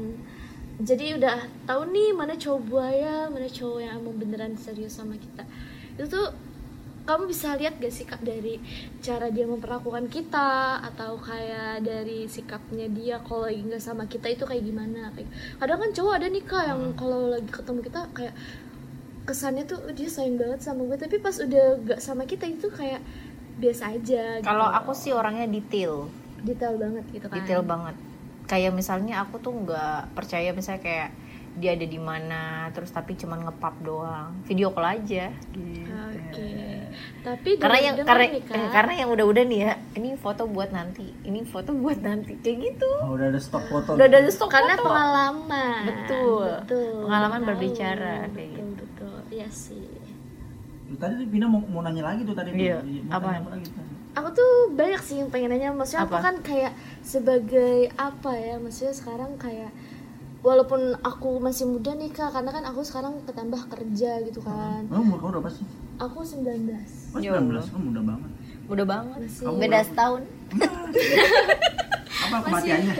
[0.84, 5.48] Jadi udah tahu nih mana cowok buaya, mana cowok yang emang beneran serius sama kita.
[5.96, 6.28] Itu tuh
[7.08, 8.62] kamu bisa lihat gak sih kak dari
[9.02, 14.46] cara dia memperlakukan kita atau kayak dari sikapnya dia kalau lagi nggak sama kita itu
[14.46, 15.26] kayak gimana kayak
[15.58, 18.36] kadang kan cowok ada nih kak yang kalau lagi ketemu kita kayak
[19.26, 20.98] kesannya tuh "Oh, dia sayang banget sama gue.
[20.98, 23.02] Tapi pas udah gak sama kita itu kayak
[23.62, 24.48] biasa aja gitu.
[24.48, 26.10] kalau aku sih orangnya detail.
[26.42, 27.36] Detail banget gitu kan.
[27.38, 27.96] Detail banget.
[28.50, 31.10] Kayak misalnya aku tuh nggak percaya misalnya kayak
[31.52, 34.34] dia ada di mana terus tapi cuman ngepap doang.
[34.50, 35.30] Video call aja.
[36.10, 36.50] Oke.
[37.22, 40.72] Tapi karena yang karena nih, Kak, eh, karena yang udah-udah nih ya ini foto buat
[40.74, 41.06] nanti.
[41.22, 42.40] Ini foto buat nanti.
[42.40, 42.90] Kayak gitu.
[43.04, 43.90] Oh, udah ada stok foto.
[43.94, 44.86] udah ada stok karena foto.
[44.90, 45.82] pengalaman.
[45.86, 46.50] Betul.
[46.66, 46.94] betul.
[47.06, 47.48] Pengalaman Tahu.
[47.52, 48.61] berbicara, kayak gitu.
[49.32, 49.88] Iya sih
[50.86, 52.52] Lu Tadi Pina mau, mau nanya lagi tuh tadi.
[52.52, 53.90] Iya, Mau apa lagi tadi?
[54.12, 56.26] aku tuh banyak sih yang pengen nanya maksudnya aku Apa?
[56.26, 59.72] kan kayak sebagai apa ya maksudnya sekarang kayak
[60.42, 65.00] walaupun aku masih muda nih kak karena kan aku sekarang ketambah kerja gitu kan Lu
[65.00, 65.64] umur kau berapa sih?
[65.96, 66.44] aku 19
[67.12, 67.56] Oh, Ya 19.
[67.56, 67.64] Allah.
[67.66, 68.30] Oh, muda banget.
[68.68, 69.44] udah banget Masih.
[69.44, 70.22] Kamu beda setahun
[72.22, 72.96] Apa kematiannya?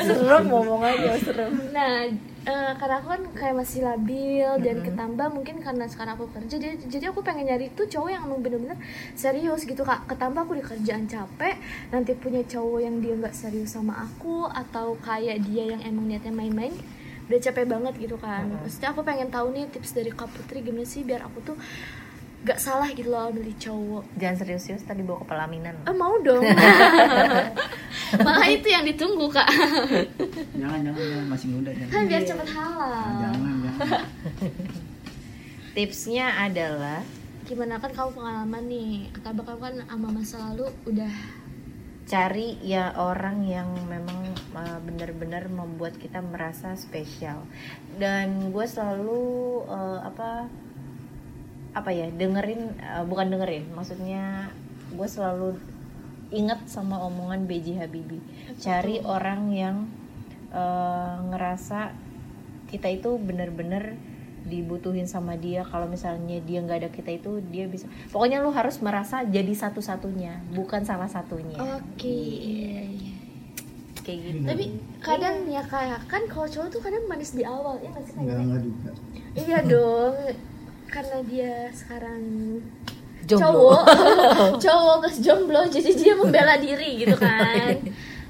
[0.00, 2.10] serem ngomong aja serem nah
[2.48, 6.80] eh, karena aku kan kayak masih labil dan ketambah mungkin karena sekarang aku kerja jadi,
[6.88, 8.78] jadi aku pengen nyari tuh cowok yang bener-bener
[9.12, 10.08] serius gitu kak.
[10.08, 11.60] Ketambah aku di kerjaan capek
[11.92, 16.32] nanti punya cowok yang dia nggak serius sama aku atau kayak dia yang emang niatnya
[16.32, 16.72] main-main
[17.28, 20.88] udah capek banget gitu kan maksudnya aku pengen tahu nih tips dari kak Putri gimana
[20.88, 21.56] sih biar aku tuh
[22.46, 26.46] gak salah gitu loh milih cowok jangan serius-serius tadi bawa ke pelaminan Eh mau dong
[28.26, 29.48] Malah itu yang ditunggu kak
[30.54, 31.26] jangan, jangan, jangan.
[31.28, 31.70] Masih muda.
[31.74, 31.92] Jangan.
[31.92, 34.00] Kan biar cepet halal Jangan, jangan.
[35.74, 37.02] tipsnya adalah
[37.48, 41.14] gimana kan kamu pengalaman nih kata kamu kan sama masa lalu udah
[42.08, 47.44] cari ya orang yang memang uh, benar-benar membuat kita merasa spesial
[48.00, 50.48] dan gue selalu uh, apa
[51.76, 54.48] apa ya dengerin uh, bukan dengerin maksudnya
[54.92, 55.60] gue selalu
[56.28, 57.80] ingat sama omongan B.J.
[57.80, 58.20] Habibie.
[58.60, 59.76] Cari orang yang
[60.52, 61.92] uh, ngerasa
[62.68, 63.96] kita itu benar-benar
[64.44, 65.64] dibutuhin sama dia.
[65.64, 67.88] Kalau misalnya dia nggak ada kita itu dia bisa.
[68.12, 71.56] Pokoknya lu harus merasa jadi satu-satunya bukan salah satunya.
[71.80, 72.08] Oke.
[72.08, 73.14] Iya, iya.
[74.04, 74.44] kayak gitu.
[74.48, 74.64] Tapi
[75.04, 78.60] kadang ya kayak kan kalau cowok tuh kadang manis di awal ya nggak sih juga.
[79.36, 80.16] iya dong
[80.88, 82.20] karena dia sekarang
[83.28, 83.44] Jomblo.
[83.44, 83.82] cowok.
[84.64, 87.76] Cowok plus jomblo jadi dia membela diri gitu kan.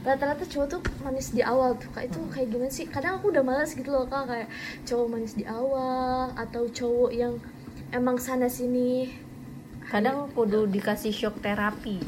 [0.02, 2.10] Rata-rata cowok tuh manis di awal tuh kak.
[2.10, 2.90] Itu kayak gimana sih?
[2.90, 4.26] Kadang aku udah males gitu loh kak.
[4.26, 4.48] Kayak
[4.82, 7.38] cowok manis di awal atau cowok yang
[7.94, 9.14] emang sana sini.
[9.86, 12.02] Kadang kudu dikasih shock terapi.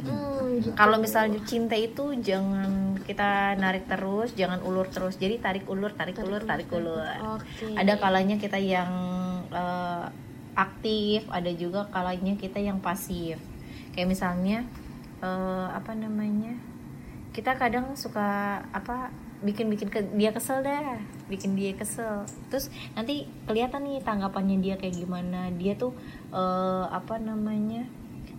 [0.00, 0.72] Hmm, gitu.
[0.72, 5.20] kalau misalnya cinta itu jangan kita narik terus jangan ulur terus.
[5.20, 7.36] Jadi tarik ulur tarik, ulur tarik ulur.
[7.36, 7.76] Oke.
[7.76, 8.88] ada kalanya kita yang
[9.50, 10.06] eh,
[10.52, 13.38] aktif ada juga kalanya kita yang pasif
[13.92, 14.66] kayak misalnya
[15.20, 16.54] eh, apa namanya
[17.30, 23.24] kita kadang suka apa bikin bikin ke, dia kesel dah bikin dia kesel terus nanti
[23.46, 25.94] kelihatan nih tanggapannya dia kayak gimana dia tuh
[26.28, 27.86] eh, apa namanya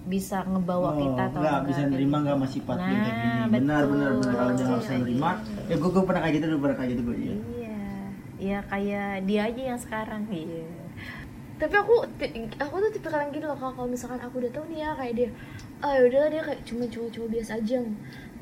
[0.01, 2.21] bisa ngebawa Oh, kita atau enggak bisa kayak nerima gitu.
[2.25, 3.51] enggak masih sifat dia kayak Nah, gini.
[3.53, 3.91] Benar, betul.
[3.93, 4.33] benar, benar.
[4.33, 5.61] Kalau dia nggak bisa nerima, gitu.
[5.61, 7.15] ya gue, gue pernah kayak gitu, gue pernah kayak gitu gue.
[7.15, 7.35] Iya.
[7.45, 7.77] Iya,
[8.41, 10.65] ya kayak dia aja yang sekarang iya.
[11.61, 12.01] Tapi aku
[12.57, 15.29] aku tuh tipe kalian gitu loh kalau misalkan aku udah tahu nih ya kayak dia
[15.85, 17.89] ah udah dia kayak cuma cowok-cowok biasa aja yang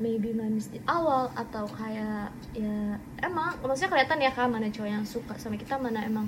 [0.00, 5.04] maybe manis di awal atau kayak ya emang maksudnya kelihatan ya kan mana cowok yang
[5.04, 6.24] suka sama kita mana emang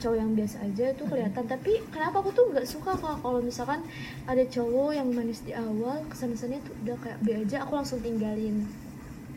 [0.00, 1.44] cowok yang biasa aja itu kelihatan.
[1.44, 3.20] Tapi kenapa aku tuh nggak suka kak?
[3.20, 3.84] Kalau misalkan
[4.24, 8.64] ada cowok yang manis di awal kesan-kesannya tuh udah kayak B aja aku langsung tinggalin.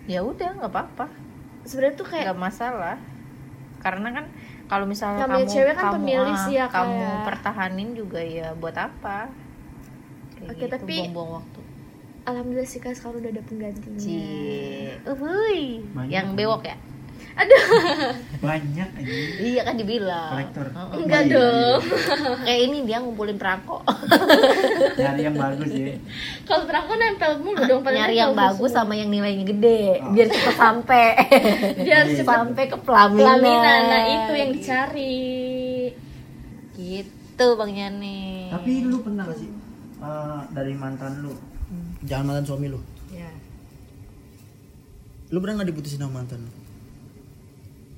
[0.07, 1.11] Ya udah nggak apa-apa,
[1.67, 2.95] sebenarnya tuh kayak nggak masalah.
[3.83, 4.25] Karena kan
[4.73, 7.23] kalau misalnya Namanya kamu cewek kan kamu pemilih ah, sih ya, kamu kayak.
[7.23, 9.17] pertahanin juga ya buat apa?
[10.33, 11.59] Kayak Oke, gitu, tapi- buang-buang waktu.
[12.23, 14.95] alhamdulillah sih kak sekarang udah ada penggantinya Cie,
[16.07, 16.75] yang bewok ya?
[17.33, 17.63] Aduh
[18.37, 19.13] Banyak aja.
[19.39, 20.31] Iya kan dibilang.
[20.35, 20.65] Kolektor.
[20.67, 20.97] Heeh.
[20.99, 21.79] enggak iya, dong
[22.45, 23.77] Kayak ini dia ngumpulin perangko.
[24.99, 25.95] Nyari yang bagus ya.
[26.43, 28.83] kalau perangko nempel mulu dong paling Nyari yang bagus semua.
[28.83, 30.11] sama yang nilainya gede, Oh.
[30.11, 31.07] biar cepat sampai.
[31.87, 33.17] biar cepet sampai ke pelaminan.
[33.39, 35.15] pelaminan nah itu yang dicari
[36.73, 38.51] Gitu Bang Yani.
[38.51, 39.49] Tapi lu pernah gak sih
[39.97, 41.33] eh, dari mantan lu?
[42.03, 42.79] Jangan mantan suami lu.
[45.29, 46.51] Lu pernah gak diputusin sama mantan lu?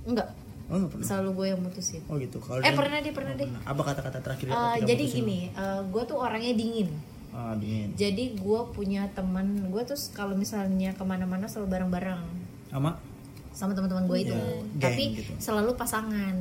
[0.06, 0.30] Enggak,
[0.66, 1.06] Oh pernah.
[1.06, 2.02] selalu gue yang mutusin.
[2.06, 2.38] Oh gitu.
[2.40, 3.50] Kalau Eh dia- pernah deh, pernah deh.
[3.64, 5.40] Apa kata-kata terakhir ketika jadi gini,
[5.86, 6.90] gue tuh orangnya dingin.
[7.30, 7.92] Ah, dingin.
[7.94, 12.22] Jadi gue punya teman, gue tuh kalau misalnya ke mana-mana selalu bareng-bareng
[12.68, 12.96] Sama?
[13.52, 14.32] sama teman-teman gue itu.
[14.32, 15.32] Iya, geng Tapi gitu.
[15.38, 16.36] selalu pasangan.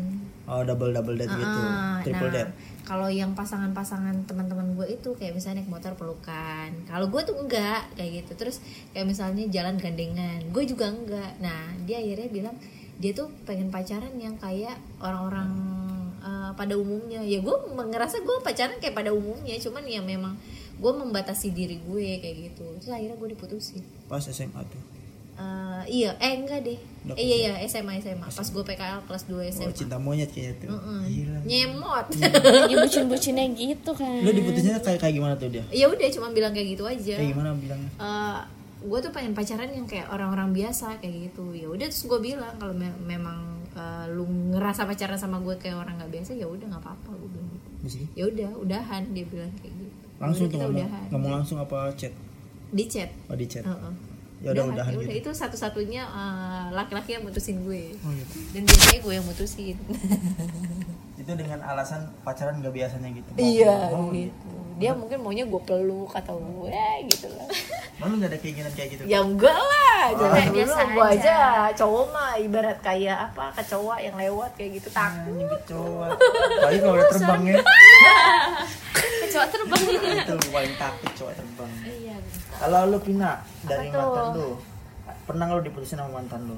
[0.44, 2.52] oh double double date gitu Ah, triple nah, date
[2.84, 6.68] Kalau yang pasangan-pasangan teman-teman gue itu kayak misalnya naik motor pelukan.
[6.84, 8.36] Kalau gue tuh enggak kayak gitu.
[8.36, 10.44] Terus kayak misalnya jalan gandengan.
[10.50, 11.40] Gue juga enggak.
[11.40, 12.56] Nah, dia akhirnya bilang
[12.96, 15.50] dia tuh pengen pacaran yang kayak orang-orang
[16.20, 17.20] eh, pada umumnya.
[17.20, 20.34] Ya gue ngerasa gue pacaran kayak pada umumnya, cuman ya memang
[20.74, 22.66] gue membatasi diri gue kayak gitu.
[22.78, 23.82] Terus akhirnya gue diputusin.
[24.04, 24.82] pas SMA tuh
[25.34, 26.78] Eh, iya, eh enggak deh.
[27.04, 28.22] Udah Eh, iya iya SMA SMA.
[28.22, 29.74] Pas gue PKL kelas 2 oh, SMA.
[29.74, 31.00] cinta monyet kayaknya tuh Mm-mm.
[31.04, 32.06] gila Nyemot.
[32.14, 36.54] lagi bucin-bucinnya gitu kan lu diputusnya kayak kayak gimana tuh dia ya udah cuma bilang
[36.54, 37.90] kayak gitu aja kayak gimana bilangnya
[38.84, 41.56] gue tuh pengen pacaran yang kayak orang-orang biasa kayak gitu.
[41.56, 43.40] Ya udah terus gue bilang kalau me- memang
[43.72, 47.28] eh, lu ngerasa pacaran sama gue kayak orang nggak biasa ya udah nggak apa-apa gue
[47.28, 47.70] bilang gitu.
[48.12, 49.96] Ya udah udahan dia bilang kayak gitu.
[50.14, 51.04] Langsung Udah, tuh kita ngomong udahan.
[51.10, 52.12] ngomong langsung apa chat?
[52.70, 53.10] Di chat.
[53.26, 53.64] Oh di chat.
[53.64, 53.92] Heeh.
[54.44, 55.08] ya udah udahan ya gitu.
[55.08, 57.96] udah itu satu-satunya eh, laki-laki yang mutusin gue.
[57.98, 58.36] Oh gitu.
[58.52, 59.76] Dan biasanya gue yang mutusin.
[61.24, 63.30] Itu dengan alasan pacaran gak biasanya gitu?
[63.34, 64.52] Iya oh, gitu.
[64.76, 67.48] dia mungkin maunya gue peluk atau gue gitu lah
[67.94, 69.02] Malu gak ada keinginan kayak gitu?
[69.06, 70.02] Ya enggak lah.
[70.10, 71.14] Kayak dulu biasa gue aja.
[71.14, 71.36] aja
[71.78, 75.30] cowok mah ibarat kayak apa kecoa yang lewat kayak gitu takut.
[75.30, 76.06] Anjing kecoa.
[76.10, 77.54] Apalagi kalau udah terbang ya
[79.22, 79.82] kecoa terbang.
[80.26, 81.70] Itu paling takut cowok terbang.
[81.86, 82.16] Iya
[82.54, 84.02] Kalau lu Pina dari Apa tuh?
[84.02, 84.50] mantan lu
[85.24, 86.56] Pernah lu diputusin sama mantan lu?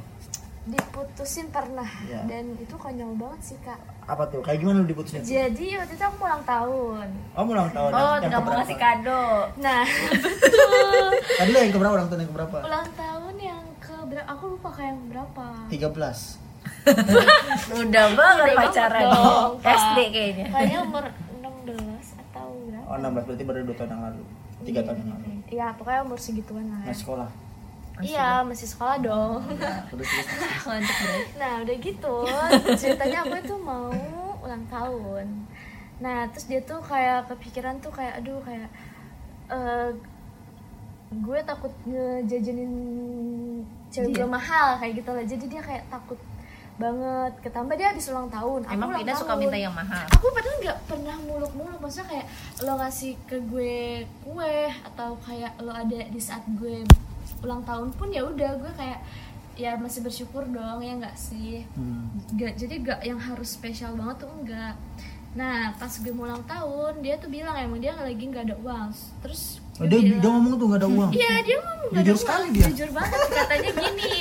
[0.67, 1.87] Diputusin pernah.
[2.03, 2.27] Iya.
[2.27, 3.79] dan itu konyol banget sih kak.
[4.07, 4.43] Apa tuh?
[4.43, 5.23] Kayak gimana lu diputusin?
[5.23, 7.07] jadi waktu itu aku mau ulang tahun.
[7.39, 7.91] Oh ulang tahun.
[7.95, 9.27] Oh yang nggak mau ngasih kado.
[9.63, 9.85] Nah
[10.27, 11.07] betul.
[11.39, 11.95] Tadi lu yang keberapa?
[11.95, 12.57] Ulang tahun yang keberapa?
[12.67, 15.47] ulang tahun yang ke berapa aku lupa kayak yang berapa.
[15.71, 16.43] 13
[17.87, 19.51] udah banget pacaran banget dong.
[19.63, 20.47] SD kayaknya.
[20.51, 21.05] Kayaknya umur
[21.63, 22.87] 16 atau berapa?
[22.91, 24.23] Oh 16 berarti baru 2 tahun yang lalu.
[24.67, 25.27] 3 tahun yang lalu.
[25.47, 26.83] Iya, pokoknya umur segituan lah.
[26.83, 27.46] Nah sekolah
[28.03, 29.41] Iya, masih sekolah dong.
[29.63, 32.17] Nah, terus terus Nah, udah gitu,
[32.77, 33.89] ceritanya aku itu mau
[34.45, 35.27] ulang tahun.
[36.01, 38.69] Nah, terus dia tuh kayak kepikiran tuh kayak aduh kayak
[39.47, 39.89] eh
[41.07, 42.73] gue takut ngejajanin
[43.89, 45.25] cewek gue mahal kayak gitu lah.
[45.25, 46.21] Jadi dia kayak takut
[46.77, 47.33] banget.
[47.41, 48.61] Ketambah dia habis ulang tahun.
[48.69, 52.27] Aku emang ulang suka minta yang mahal aku padahal nggak pernah muluk-muluk maksudnya kayak
[52.67, 56.83] lo ngasih ke gue kue atau kayak lo ada di saat gue
[57.39, 59.01] ulang tahun pun ya udah gue kayak
[59.55, 61.65] ya masih bersyukur dong ya nggak sih?
[61.73, 62.13] Hmm.
[62.31, 64.75] Nggak- jadi nggak yang harus spesial banget tuh enggak
[65.33, 68.89] nah pas gue mau ulang tahun dia tuh bilang emang dia lagi nggak ada uang.
[69.21, 71.11] Terus Oh, gue dia, bilang- dia ngomong tuh gak ada uang?
[71.13, 72.23] Iya dia ngomong gak ada Jujur uang.
[72.23, 72.65] sekali dia.
[72.67, 74.13] Jujur banget katanya gini.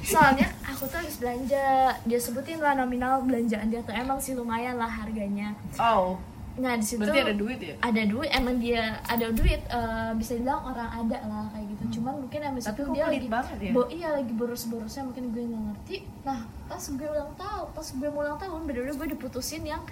[0.00, 1.66] Soalnya aku tuh habis belanja
[2.00, 5.50] Dia sebutin lah nominal belanjaan dia tuh Emang sih lumayan lah harganya.
[5.76, 6.14] Oh
[6.60, 7.74] Nah di situ berarti ada duit ya?
[7.80, 11.82] ada duit emang dia ada duit eh, bisa dibilang orang ada lah kayak gitu.
[11.98, 13.72] Cuman mungkin emang situ kok dia lagi ya?
[13.72, 15.96] bo- iya lagi boros-borosnya mungkin gue nggak ngerti.
[16.22, 19.82] Nah pas gue ulang tahun pas gue mau ulang tahun bener-bener gue diputusin yang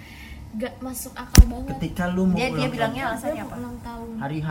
[0.55, 1.73] gak masuk akal banget.
[1.77, 3.55] Ketika lu mau dia dia ulang bilangnya tahun, alasannya apa?
[3.57, 4.07] ulang tahun.
[4.17, 4.49] Hari H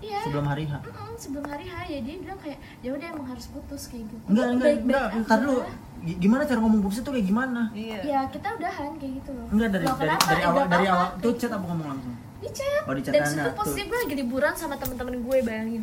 [0.00, 0.20] iya.
[0.20, 0.72] Sebelum hari H.
[0.80, 4.24] Mm-mm, sebelum hari H ya dia bilang kayak ya udah emang harus putus kayak gitu.
[4.26, 5.60] Enggak, enggak, Baik-baik enggak, ntar dulu
[6.00, 7.62] Gimana cara ngomong putusnya tuh kayak gimana?
[7.70, 7.98] iya.
[8.00, 9.46] Ya kita udahan kayak gitu loh.
[9.52, 10.24] Enggak dari Loh, dari, kenapa?
[10.26, 11.08] dari Eh, awal dari awal.
[11.20, 12.14] Tuh chat apa ngomong langsung?
[12.40, 15.82] di chat Oh, di chat, dan situ posisi gue lagi liburan sama temen-temen gue bayangin.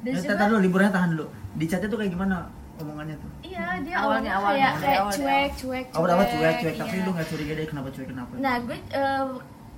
[0.00, 1.26] Dan Eh, situ tahan dulu liburannya tahan dulu.
[1.52, 2.36] Di chatnya tuh kayak gimana
[2.74, 3.28] omongannya tuh?
[3.44, 6.74] Iya, dia Awalnya, awalnya, awalnya, kayak, kayak awal, dari cuek, cuek, Awal awal cuek cuek.
[6.80, 7.04] Tapi iya.
[7.04, 8.32] lu nggak curiga deh kenapa cuek kenapa?
[8.40, 9.26] Nah, gue eh,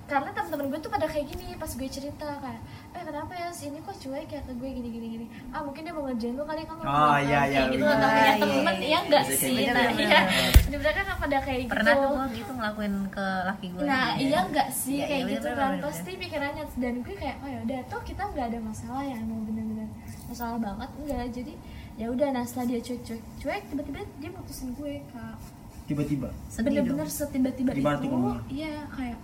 [0.04, 2.62] karena teman-teman gue tuh pada kayak gini pas gue cerita kayak, eh
[3.04, 5.26] kenapa ya si ini kok cuek ya ke gue gini gini gini.
[5.48, 6.80] Ah mungkin dia mau ngerjain lu kali kamu.
[6.80, 9.52] Oh, iya, iya, gitu iya, atau punya iya, temen iya, ya enggak kayak sih.
[9.54, 10.20] gitu, Nah, iya.
[10.64, 11.72] Sebenarnya kan pada kayak gitu.
[11.72, 15.32] pernah tuh gue gitu ngelakuin ke laki gue Nah, iya enggak sih Iya, kayak iya,
[15.36, 19.02] gitu kan pasti pikirannya dan gue kayak oh ya udah toh kita nggak ada masalah
[19.02, 19.88] ya emang bener-bener
[20.24, 21.52] masalah banget enggak jadi
[21.94, 25.36] ya udah nah setelah dia cuek cuek cuek tiba-tiba dia mutusin gue kak
[25.84, 26.32] Tiba-tiba.
[26.56, 28.16] bener-bener setiba-tiba tuh itu
[28.50, 29.18] iya kayak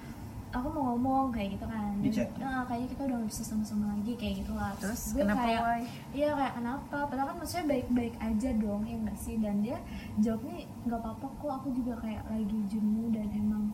[0.50, 1.94] aku mau ngomong kayak gitu kan.
[1.96, 2.28] Di Dan, chat?
[2.36, 5.62] nah kayaknya kita udah gak bisa sama-sama lagi kayak gitu lah Terus gue kenapa, kayak
[6.10, 6.96] iya kayak kenapa?
[7.06, 9.34] Padahal kan maksudnya baik-baik aja dong ya enggak sih?
[9.36, 9.78] Dan dia
[10.16, 13.64] jawabnya nggak apa-apa kok aku juga kayak lagi jenuh dan emang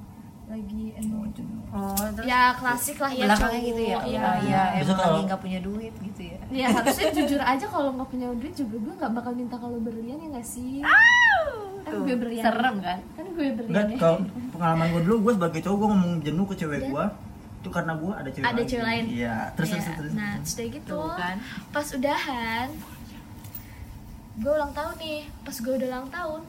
[0.47, 1.27] lagi emang
[1.73, 2.23] oh terus?
[2.25, 3.67] Ya klasik lah ya belakangnya cowok.
[3.67, 3.99] gitu ya?
[3.99, 4.21] Iya.
[4.23, 6.39] Oh, iya Biasa emang kalau- lagi nggak punya duit gitu ya?
[6.53, 10.19] Ya harusnya jujur aja kalau nggak punya duit juga gue nggak bakal minta kalau berlian
[10.19, 10.85] ya nggak sih
[11.97, 12.99] kan gue berlian serem kan?
[13.13, 13.99] Kan gue berlian Enggak, ya.
[13.99, 14.19] kalau
[14.51, 17.05] pengalaman gue dulu gue sebagai cowok gue ngomong jenuh ke cewek gue
[17.57, 18.67] itu karena gue ada cewek ada lain.
[18.67, 19.05] cewek lain.
[19.09, 19.75] Iya, terus Iya.
[19.75, 20.13] terus terus.
[20.13, 21.37] nah terus udah gitu Tuh kan.
[21.71, 22.69] pas udahan
[24.37, 25.21] gue ulang tahun nih.
[25.43, 26.41] Pas gue udah ulang tahun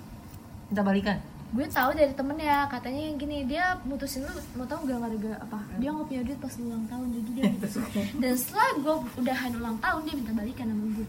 [0.68, 1.18] minta balikan?
[1.48, 5.60] gue tahu dari temennya katanya yang gini dia mutusin lu mau tahu gak gara-gara apa?
[5.80, 7.84] Dia nggak punya duit pas lu ulang tahun jadi dia mutusin.
[8.22, 11.08] Dan setelah gue udahan ulang tahun dia minta balikan sama gue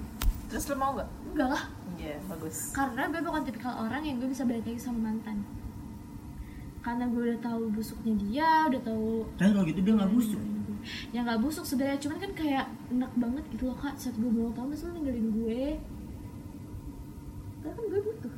[0.49, 1.63] terus lo mau gak enggak lah.
[1.95, 2.57] Iya bagus.
[2.71, 5.43] Karena gue bukan tipikal orang yang gue bisa balik lagi sama mantan.
[6.79, 10.43] Karena gue udah tahu busuknya dia udah tahu Kan kalau gitu dia nggak busuk.
[11.11, 11.99] ya nggak busuk sebenarnya.
[11.99, 13.95] Cuman kan kayak enak banget gitu loh kak.
[13.95, 15.63] Saat gue tahun masa lu ninggalin gue.
[17.59, 18.35] Karena kan gue butuh.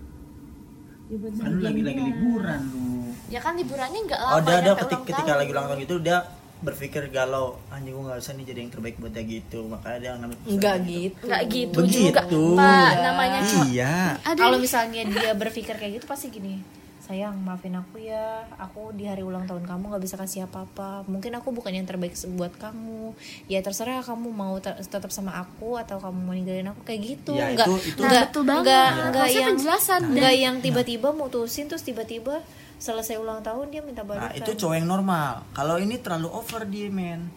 [1.10, 3.10] Ya Kan lagi lagi liburan lu.
[3.26, 6.18] ya kan liburannya nggak lama Oh, dia ada ketika, ketika lagi ulang tahun gitu dia
[6.60, 10.10] berpikir galau anjing gue nggak usah nih jadi yang terbaik buat dia gitu makanya dia
[10.14, 10.90] ngambil Enggak gitu.
[10.90, 11.22] gitu.
[11.24, 12.00] nggak gitu Begitu.
[12.06, 12.20] juga
[12.54, 16.60] pak namanya cowok iya ada Kalau misalnya dia berpikir kayak gitu pasti gini.
[17.00, 18.22] Sayang, maafin aku ya.
[18.56, 21.02] Aku di hari ulang tahun kamu nggak bisa kasih apa-apa.
[21.04, 23.18] Mungkin aku bukan yang terbaik buat kamu.
[23.46, 27.34] Ya terserah kamu mau ter- tetap sama aku atau kamu mau ninggalin aku kayak gitu.
[27.34, 28.62] Ya, Nggak itu- itu- Nah, nggak betul banget.
[28.62, 29.08] nggak Iya.
[29.08, 30.00] nggak yang penjelasan.
[30.08, 32.46] nggak yang tiba-tiba mutusin terus tiba-tiba
[32.80, 34.32] selesai ulang tahun dia minta balikan.
[34.32, 35.44] nah itu cowok yang normal.
[35.52, 37.28] Kalau ini terlalu over dia men.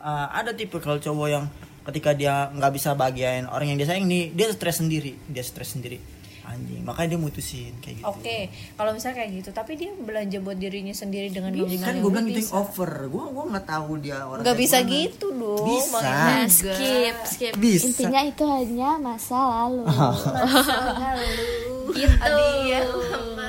[0.00, 1.44] Uh, ada tipe kalau cowok yang
[1.84, 5.12] ketika dia nggak bisa bahagiain orang yang dia sayang nih dia stres sendiri.
[5.28, 6.00] Dia stres sendiri.
[6.46, 8.06] Anjing makanya dia mutusin kayak gitu.
[8.06, 8.38] Oke,
[8.78, 12.28] kalau misalnya kayak gitu, tapi dia belanja buat dirinya sendiri dengan nominal kan gue bilang
[12.30, 12.90] itu over.
[13.10, 14.94] Gue gue nggak tahu dia orang nggak bisa gimana.
[14.94, 16.06] gitu dong Bisa.
[16.06, 17.52] Nah, skip skip.
[17.58, 17.84] Bisa.
[17.90, 19.90] Intinya itu hanya masa lalu
[21.94, 22.16] gitu.
[22.18, 22.84] Hadiah.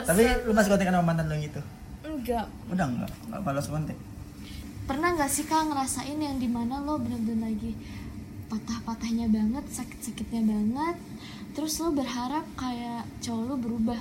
[0.05, 1.61] tapi lu masih kontekan sama mantan lu yang gitu
[2.03, 2.45] enggak.
[2.69, 3.97] Udah nggak nggak balas kontak
[4.87, 7.75] pernah nggak sih kak ngerasain yang di mana lo bener-bener lagi
[8.47, 10.95] patah-patahnya banget sakit-sakitnya banget
[11.51, 13.99] terus lo berharap kayak cowok lo berubah?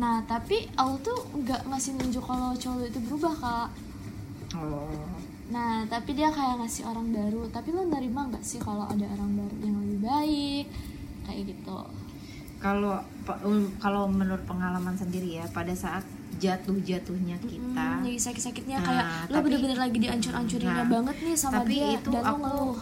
[0.00, 3.68] Nah tapi Allah tuh nggak ngasih nunjuk kalau cowok lo itu berubah kak.
[5.52, 7.44] Nah tapi dia kayak ngasih orang baru.
[7.52, 10.64] Tapi lo nerima nggak sih kalau ada orang baru yang lebih baik?
[11.28, 11.78] Kayak gitu
[12.64, 12.96] kalau
[13.44, 16.00] um, kalau menurut pengalaman sendiri ya pada saat
[16.34, 21.60] jatuh-jatuhnya kita Hmm, lagi sakit-sakitnya Nah, kayak lo bener-bener lagi diancur-ancurinnya Nah, banget nih sama
[21.60, 22.78] tapi dia itu dan aku ngeluh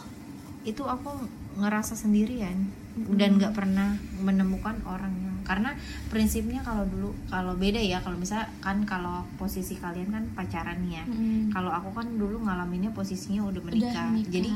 [0.63, 1.11] itu aku
[1.59, 2.71] ngerasa sendirian
[3.19, 5.75] dan nggak pernah menemukan orangnya karena
[6.07, 11.03] prinsipnya kalau dulu kalau beda ya kalau misalnya kan kalau posisi kalian kan pacaran ya
[11.03, 11.51] Mm-mm.
[11.51, 14.31] kalau aku kan dulu ngalaminnya posisinya udah menikah, menikah.
[14.31, 14.51] jadi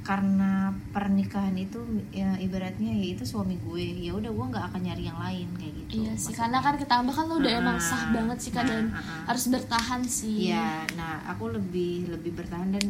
[0.00, 1.76] karena pernikahan itu
[2.08, 5.74] ya, ibaratnya ya itu suami gue ya udah gue nggak akan nyari yang lain kayak
[5.76, 6.38] gitu Iya sih, Maksudnya.
[6.40, 9.02] karena kan ketambah kan lo udah Ah, emang sah banget sih kak dan nah, ah,
[9.04, 9.22] ah.
[9.28, 10.36] harus bertahan sih.
[10.48, 12.84] Iya, nah aku lebih lebih bertahan dan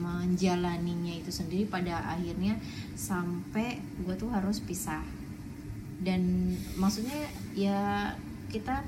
[0.00, 2.56] menjalaninya itu sendiri pada akhirnya
[2.96, 5.02] sampai gue tuh harus pisah.
[6.00, 7.18] Dan maksudnya
[7.52, 8.14] ya
[8.48, 8.80] kita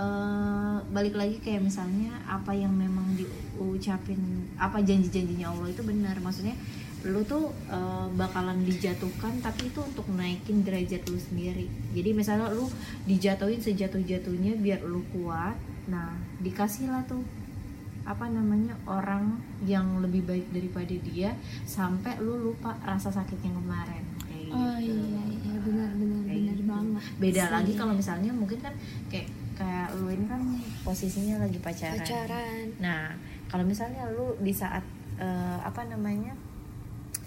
[0.00, 6.16] eh, balik lagi kayak misalnya apa yang memang diucapin apa janji-janjinya Allah itu benar.
[6.24, 6.56] Maksudnya
[7.04, 11.66] lu tuh eh, bakalan dijatuhkan tapi itu untuk naikin derajat lu sendiri.
[11.94, 12.66] Jadi misalnya lu
[13.04, 15.54] dijatuhin sejatuh-jatuhnya biar lu kuat.
[15.86, 17.22] Nah, dikasihlah tuh
[18.02, 24.00] apa namanya orang yang lebih baik daripada dia sampai lu lupa rasa sakit yang kemarin
[24.24, 24.96] kayak Oh gitu.
[24.96, 26.64] iya iya benar benar Kayak benar gitu.
[26.64, 27.02] banget.
[27.20, 27.52] beda sih.
[27.52, 28.72] lagi kalau misalnya mungkin kan
[29.12, 30.40] kayak kayak lu ini kan
[30.80, 32.64] posisinya lagi pacaran, pacaran.
[32.80, 33.12] nah
[33.44, 34.80] kalau misalnya lu di saat
[35.20, 36.32] eh, apa namanya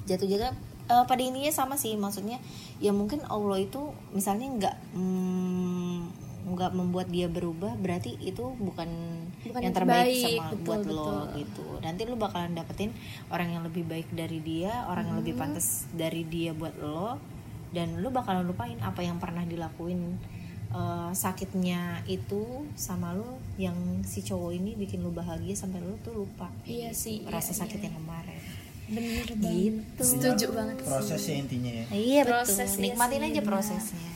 [0.06, 0.54] jatuh-jatuh
[0.88, 2.38] eh, pada intinya sama sih maksudnya
[2.78, 5.98] ya mungkin Allah itu misalnya nggak mm,
[6.42, 8.90] nggak membuat dia berubah berarti itu bukan,
[9.46, 11.38] Bukan yang yang terbaik terbaik, sama betul, buat lo betul.
[11.38, 12.90] gitu nanti lu bakalan dapetin
[13.30, 15.24] orang yang lebih baik dari dia orang yang Hmm.
[15.24, 17.22] lebih pantas dari dia buat lo
[17.72, 20.18] dan lu bakalan lupain apa yang pernah dilakuin
[20.72, 26.26] eh, sakitnya itu sama lu yang si cowok ini bikin lu bahagia sampai lu tuh
[26.26, 27.86] lupa Iya gitu, sih, iya, rasa sakit iya.
[27.88, 28.42] yang kemarin
[28.92, 29.36] Bener Gitu.
[29.38, 30.04] banget.
[30.04, 30.76] Setuju banget.
[30.76, 30.86] sih.
[30.86, 34.10] prosesnya intinya ya iya Prosesnya betul nikmatin sih, aja prosesnya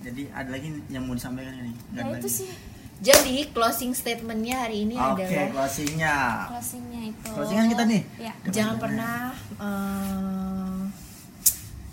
[0.00, 2.38] jadi ada lagi yang mau disampaikan ini Nah ada itu lagi?
[2.38, 2.50] sih
[2.98, 6.16] jadi closing statementnya hari ini oke adalah closingnya
[6.48, 7.28] closingnya itu.
[7.28, 8.32] closingan kita nih Ya.
[8.48, 9.16] jangan pernah
[9.54, 10.80] eh,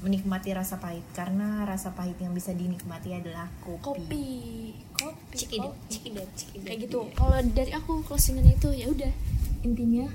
[0.01, 4.25] menikmati rasa pahit karena rasa pahit yang bisa dinikmati adalah kopi, Kopi,
[4.93, 5.89] kopi, Cikidot, kopi.
[5.89, 6.61] cikidot, cikidot.
[6.63, 6.99] Kayak gitu.
[7.11, 9.09] Kalau dari aku closingan itu ya udah
[9.61, 10.05] intinya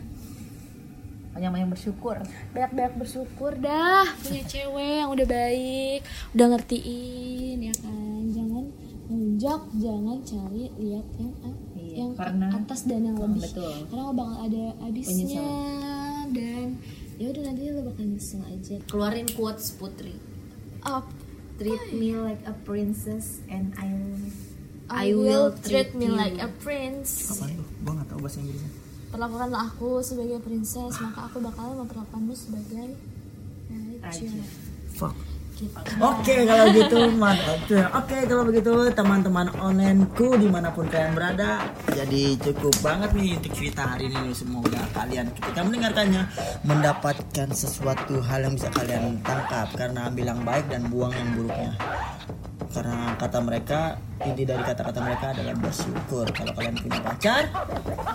[1.31, 2.17] banyak yang bersyukur.
[2.51, 6.01] Banyak-banyak bersyukur dah punya cewek yang udah baik
[6.33, 8.23] udah ngertiin ya kan?
[8.29, 8.65] Jangan
[9.07, 13.43] menjak jangan cari lihat yang ah, Iya, yang ke karena- atas dan yang lebih.
[13.43, 13.75] Betul.
[13.87, 15.49] karena lo bakal ada habisnya
[16.29, 16.67] dan
[17.17, 18.77] ya udah nanti lo bakal nyesel aja.
[18.87, 20.15] Keluarin quotes putri.
[20.81, 21.07] Up
[21.57, 23.93] treat me like a princess and I
[24.91, 26.17] I, will treat me you.
[26.17, 27.31] like a prince.
[27.31, 28.71] Apa tuh gua nggak tahu bahasa Inggrisnya
[29.11, 32.95] perlakukanlah aku sebagai princess maka aku bakal memperlakukanmu sebagai
[34.01, 34.70] raja Raja.
[36.01, 37.59] Oke kalau gitu mantap.
[37.93, 41.61] Oke kalau begitu teman-teman onlineku di mana pun kalian berada,
[41.93, 44.33] jadi cukup banget nih untuk cerita hari ini.
[44.33, 46.23] Semoga kalian ketika mendengarkannya
[46.65, 51.73] mendapatkan sesuatu hal yang bisa kalian tangkap karena ambil yang baik dan buang yang buruknya.
[52.71, 57.43] Karena kata mereka inti dari kata-kata mereka adalah bersyukur kalau kalian punya pacar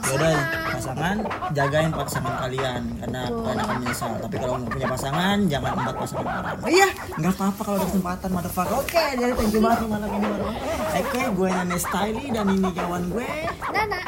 [0.05, 0.37] yaudah
[0.77, 1.17] pasangan
[1.49, 6.57] jagain pasangan kalian karena kalian akan menyesal tapi kalau punya pasangan jangan empat pasangan orang
[6.69, 6.87] iya
[7.17, 8.75] nggak apa-apa kalau ada kesempatan motherfucker.
[8.79, 10.63] Oke jadi thank you banget malam ini motherfucker
[10.95, 13.29] oke gue Nane Styly dan ini kawan gue.
[13.75, 14.01] Nana.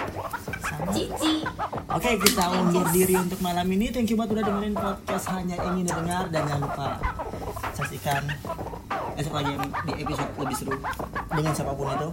[0.88, 1.43] Cici.
[1.91, 3.91] Oke kita undur diri untuk malam ini.
[3.91, 6.88] Thank you banget udah dengerin podcast Hanya ingin dengar Dan jangan lupa
[7.75, 8.23] saksikan
[9.19, 9.51] Esok lagi
[9.84, 10.78] di episode lebih seru
[11.34, 12.09] Dengan siapa pun itu.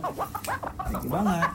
[0.91, 1.49] Thank you banget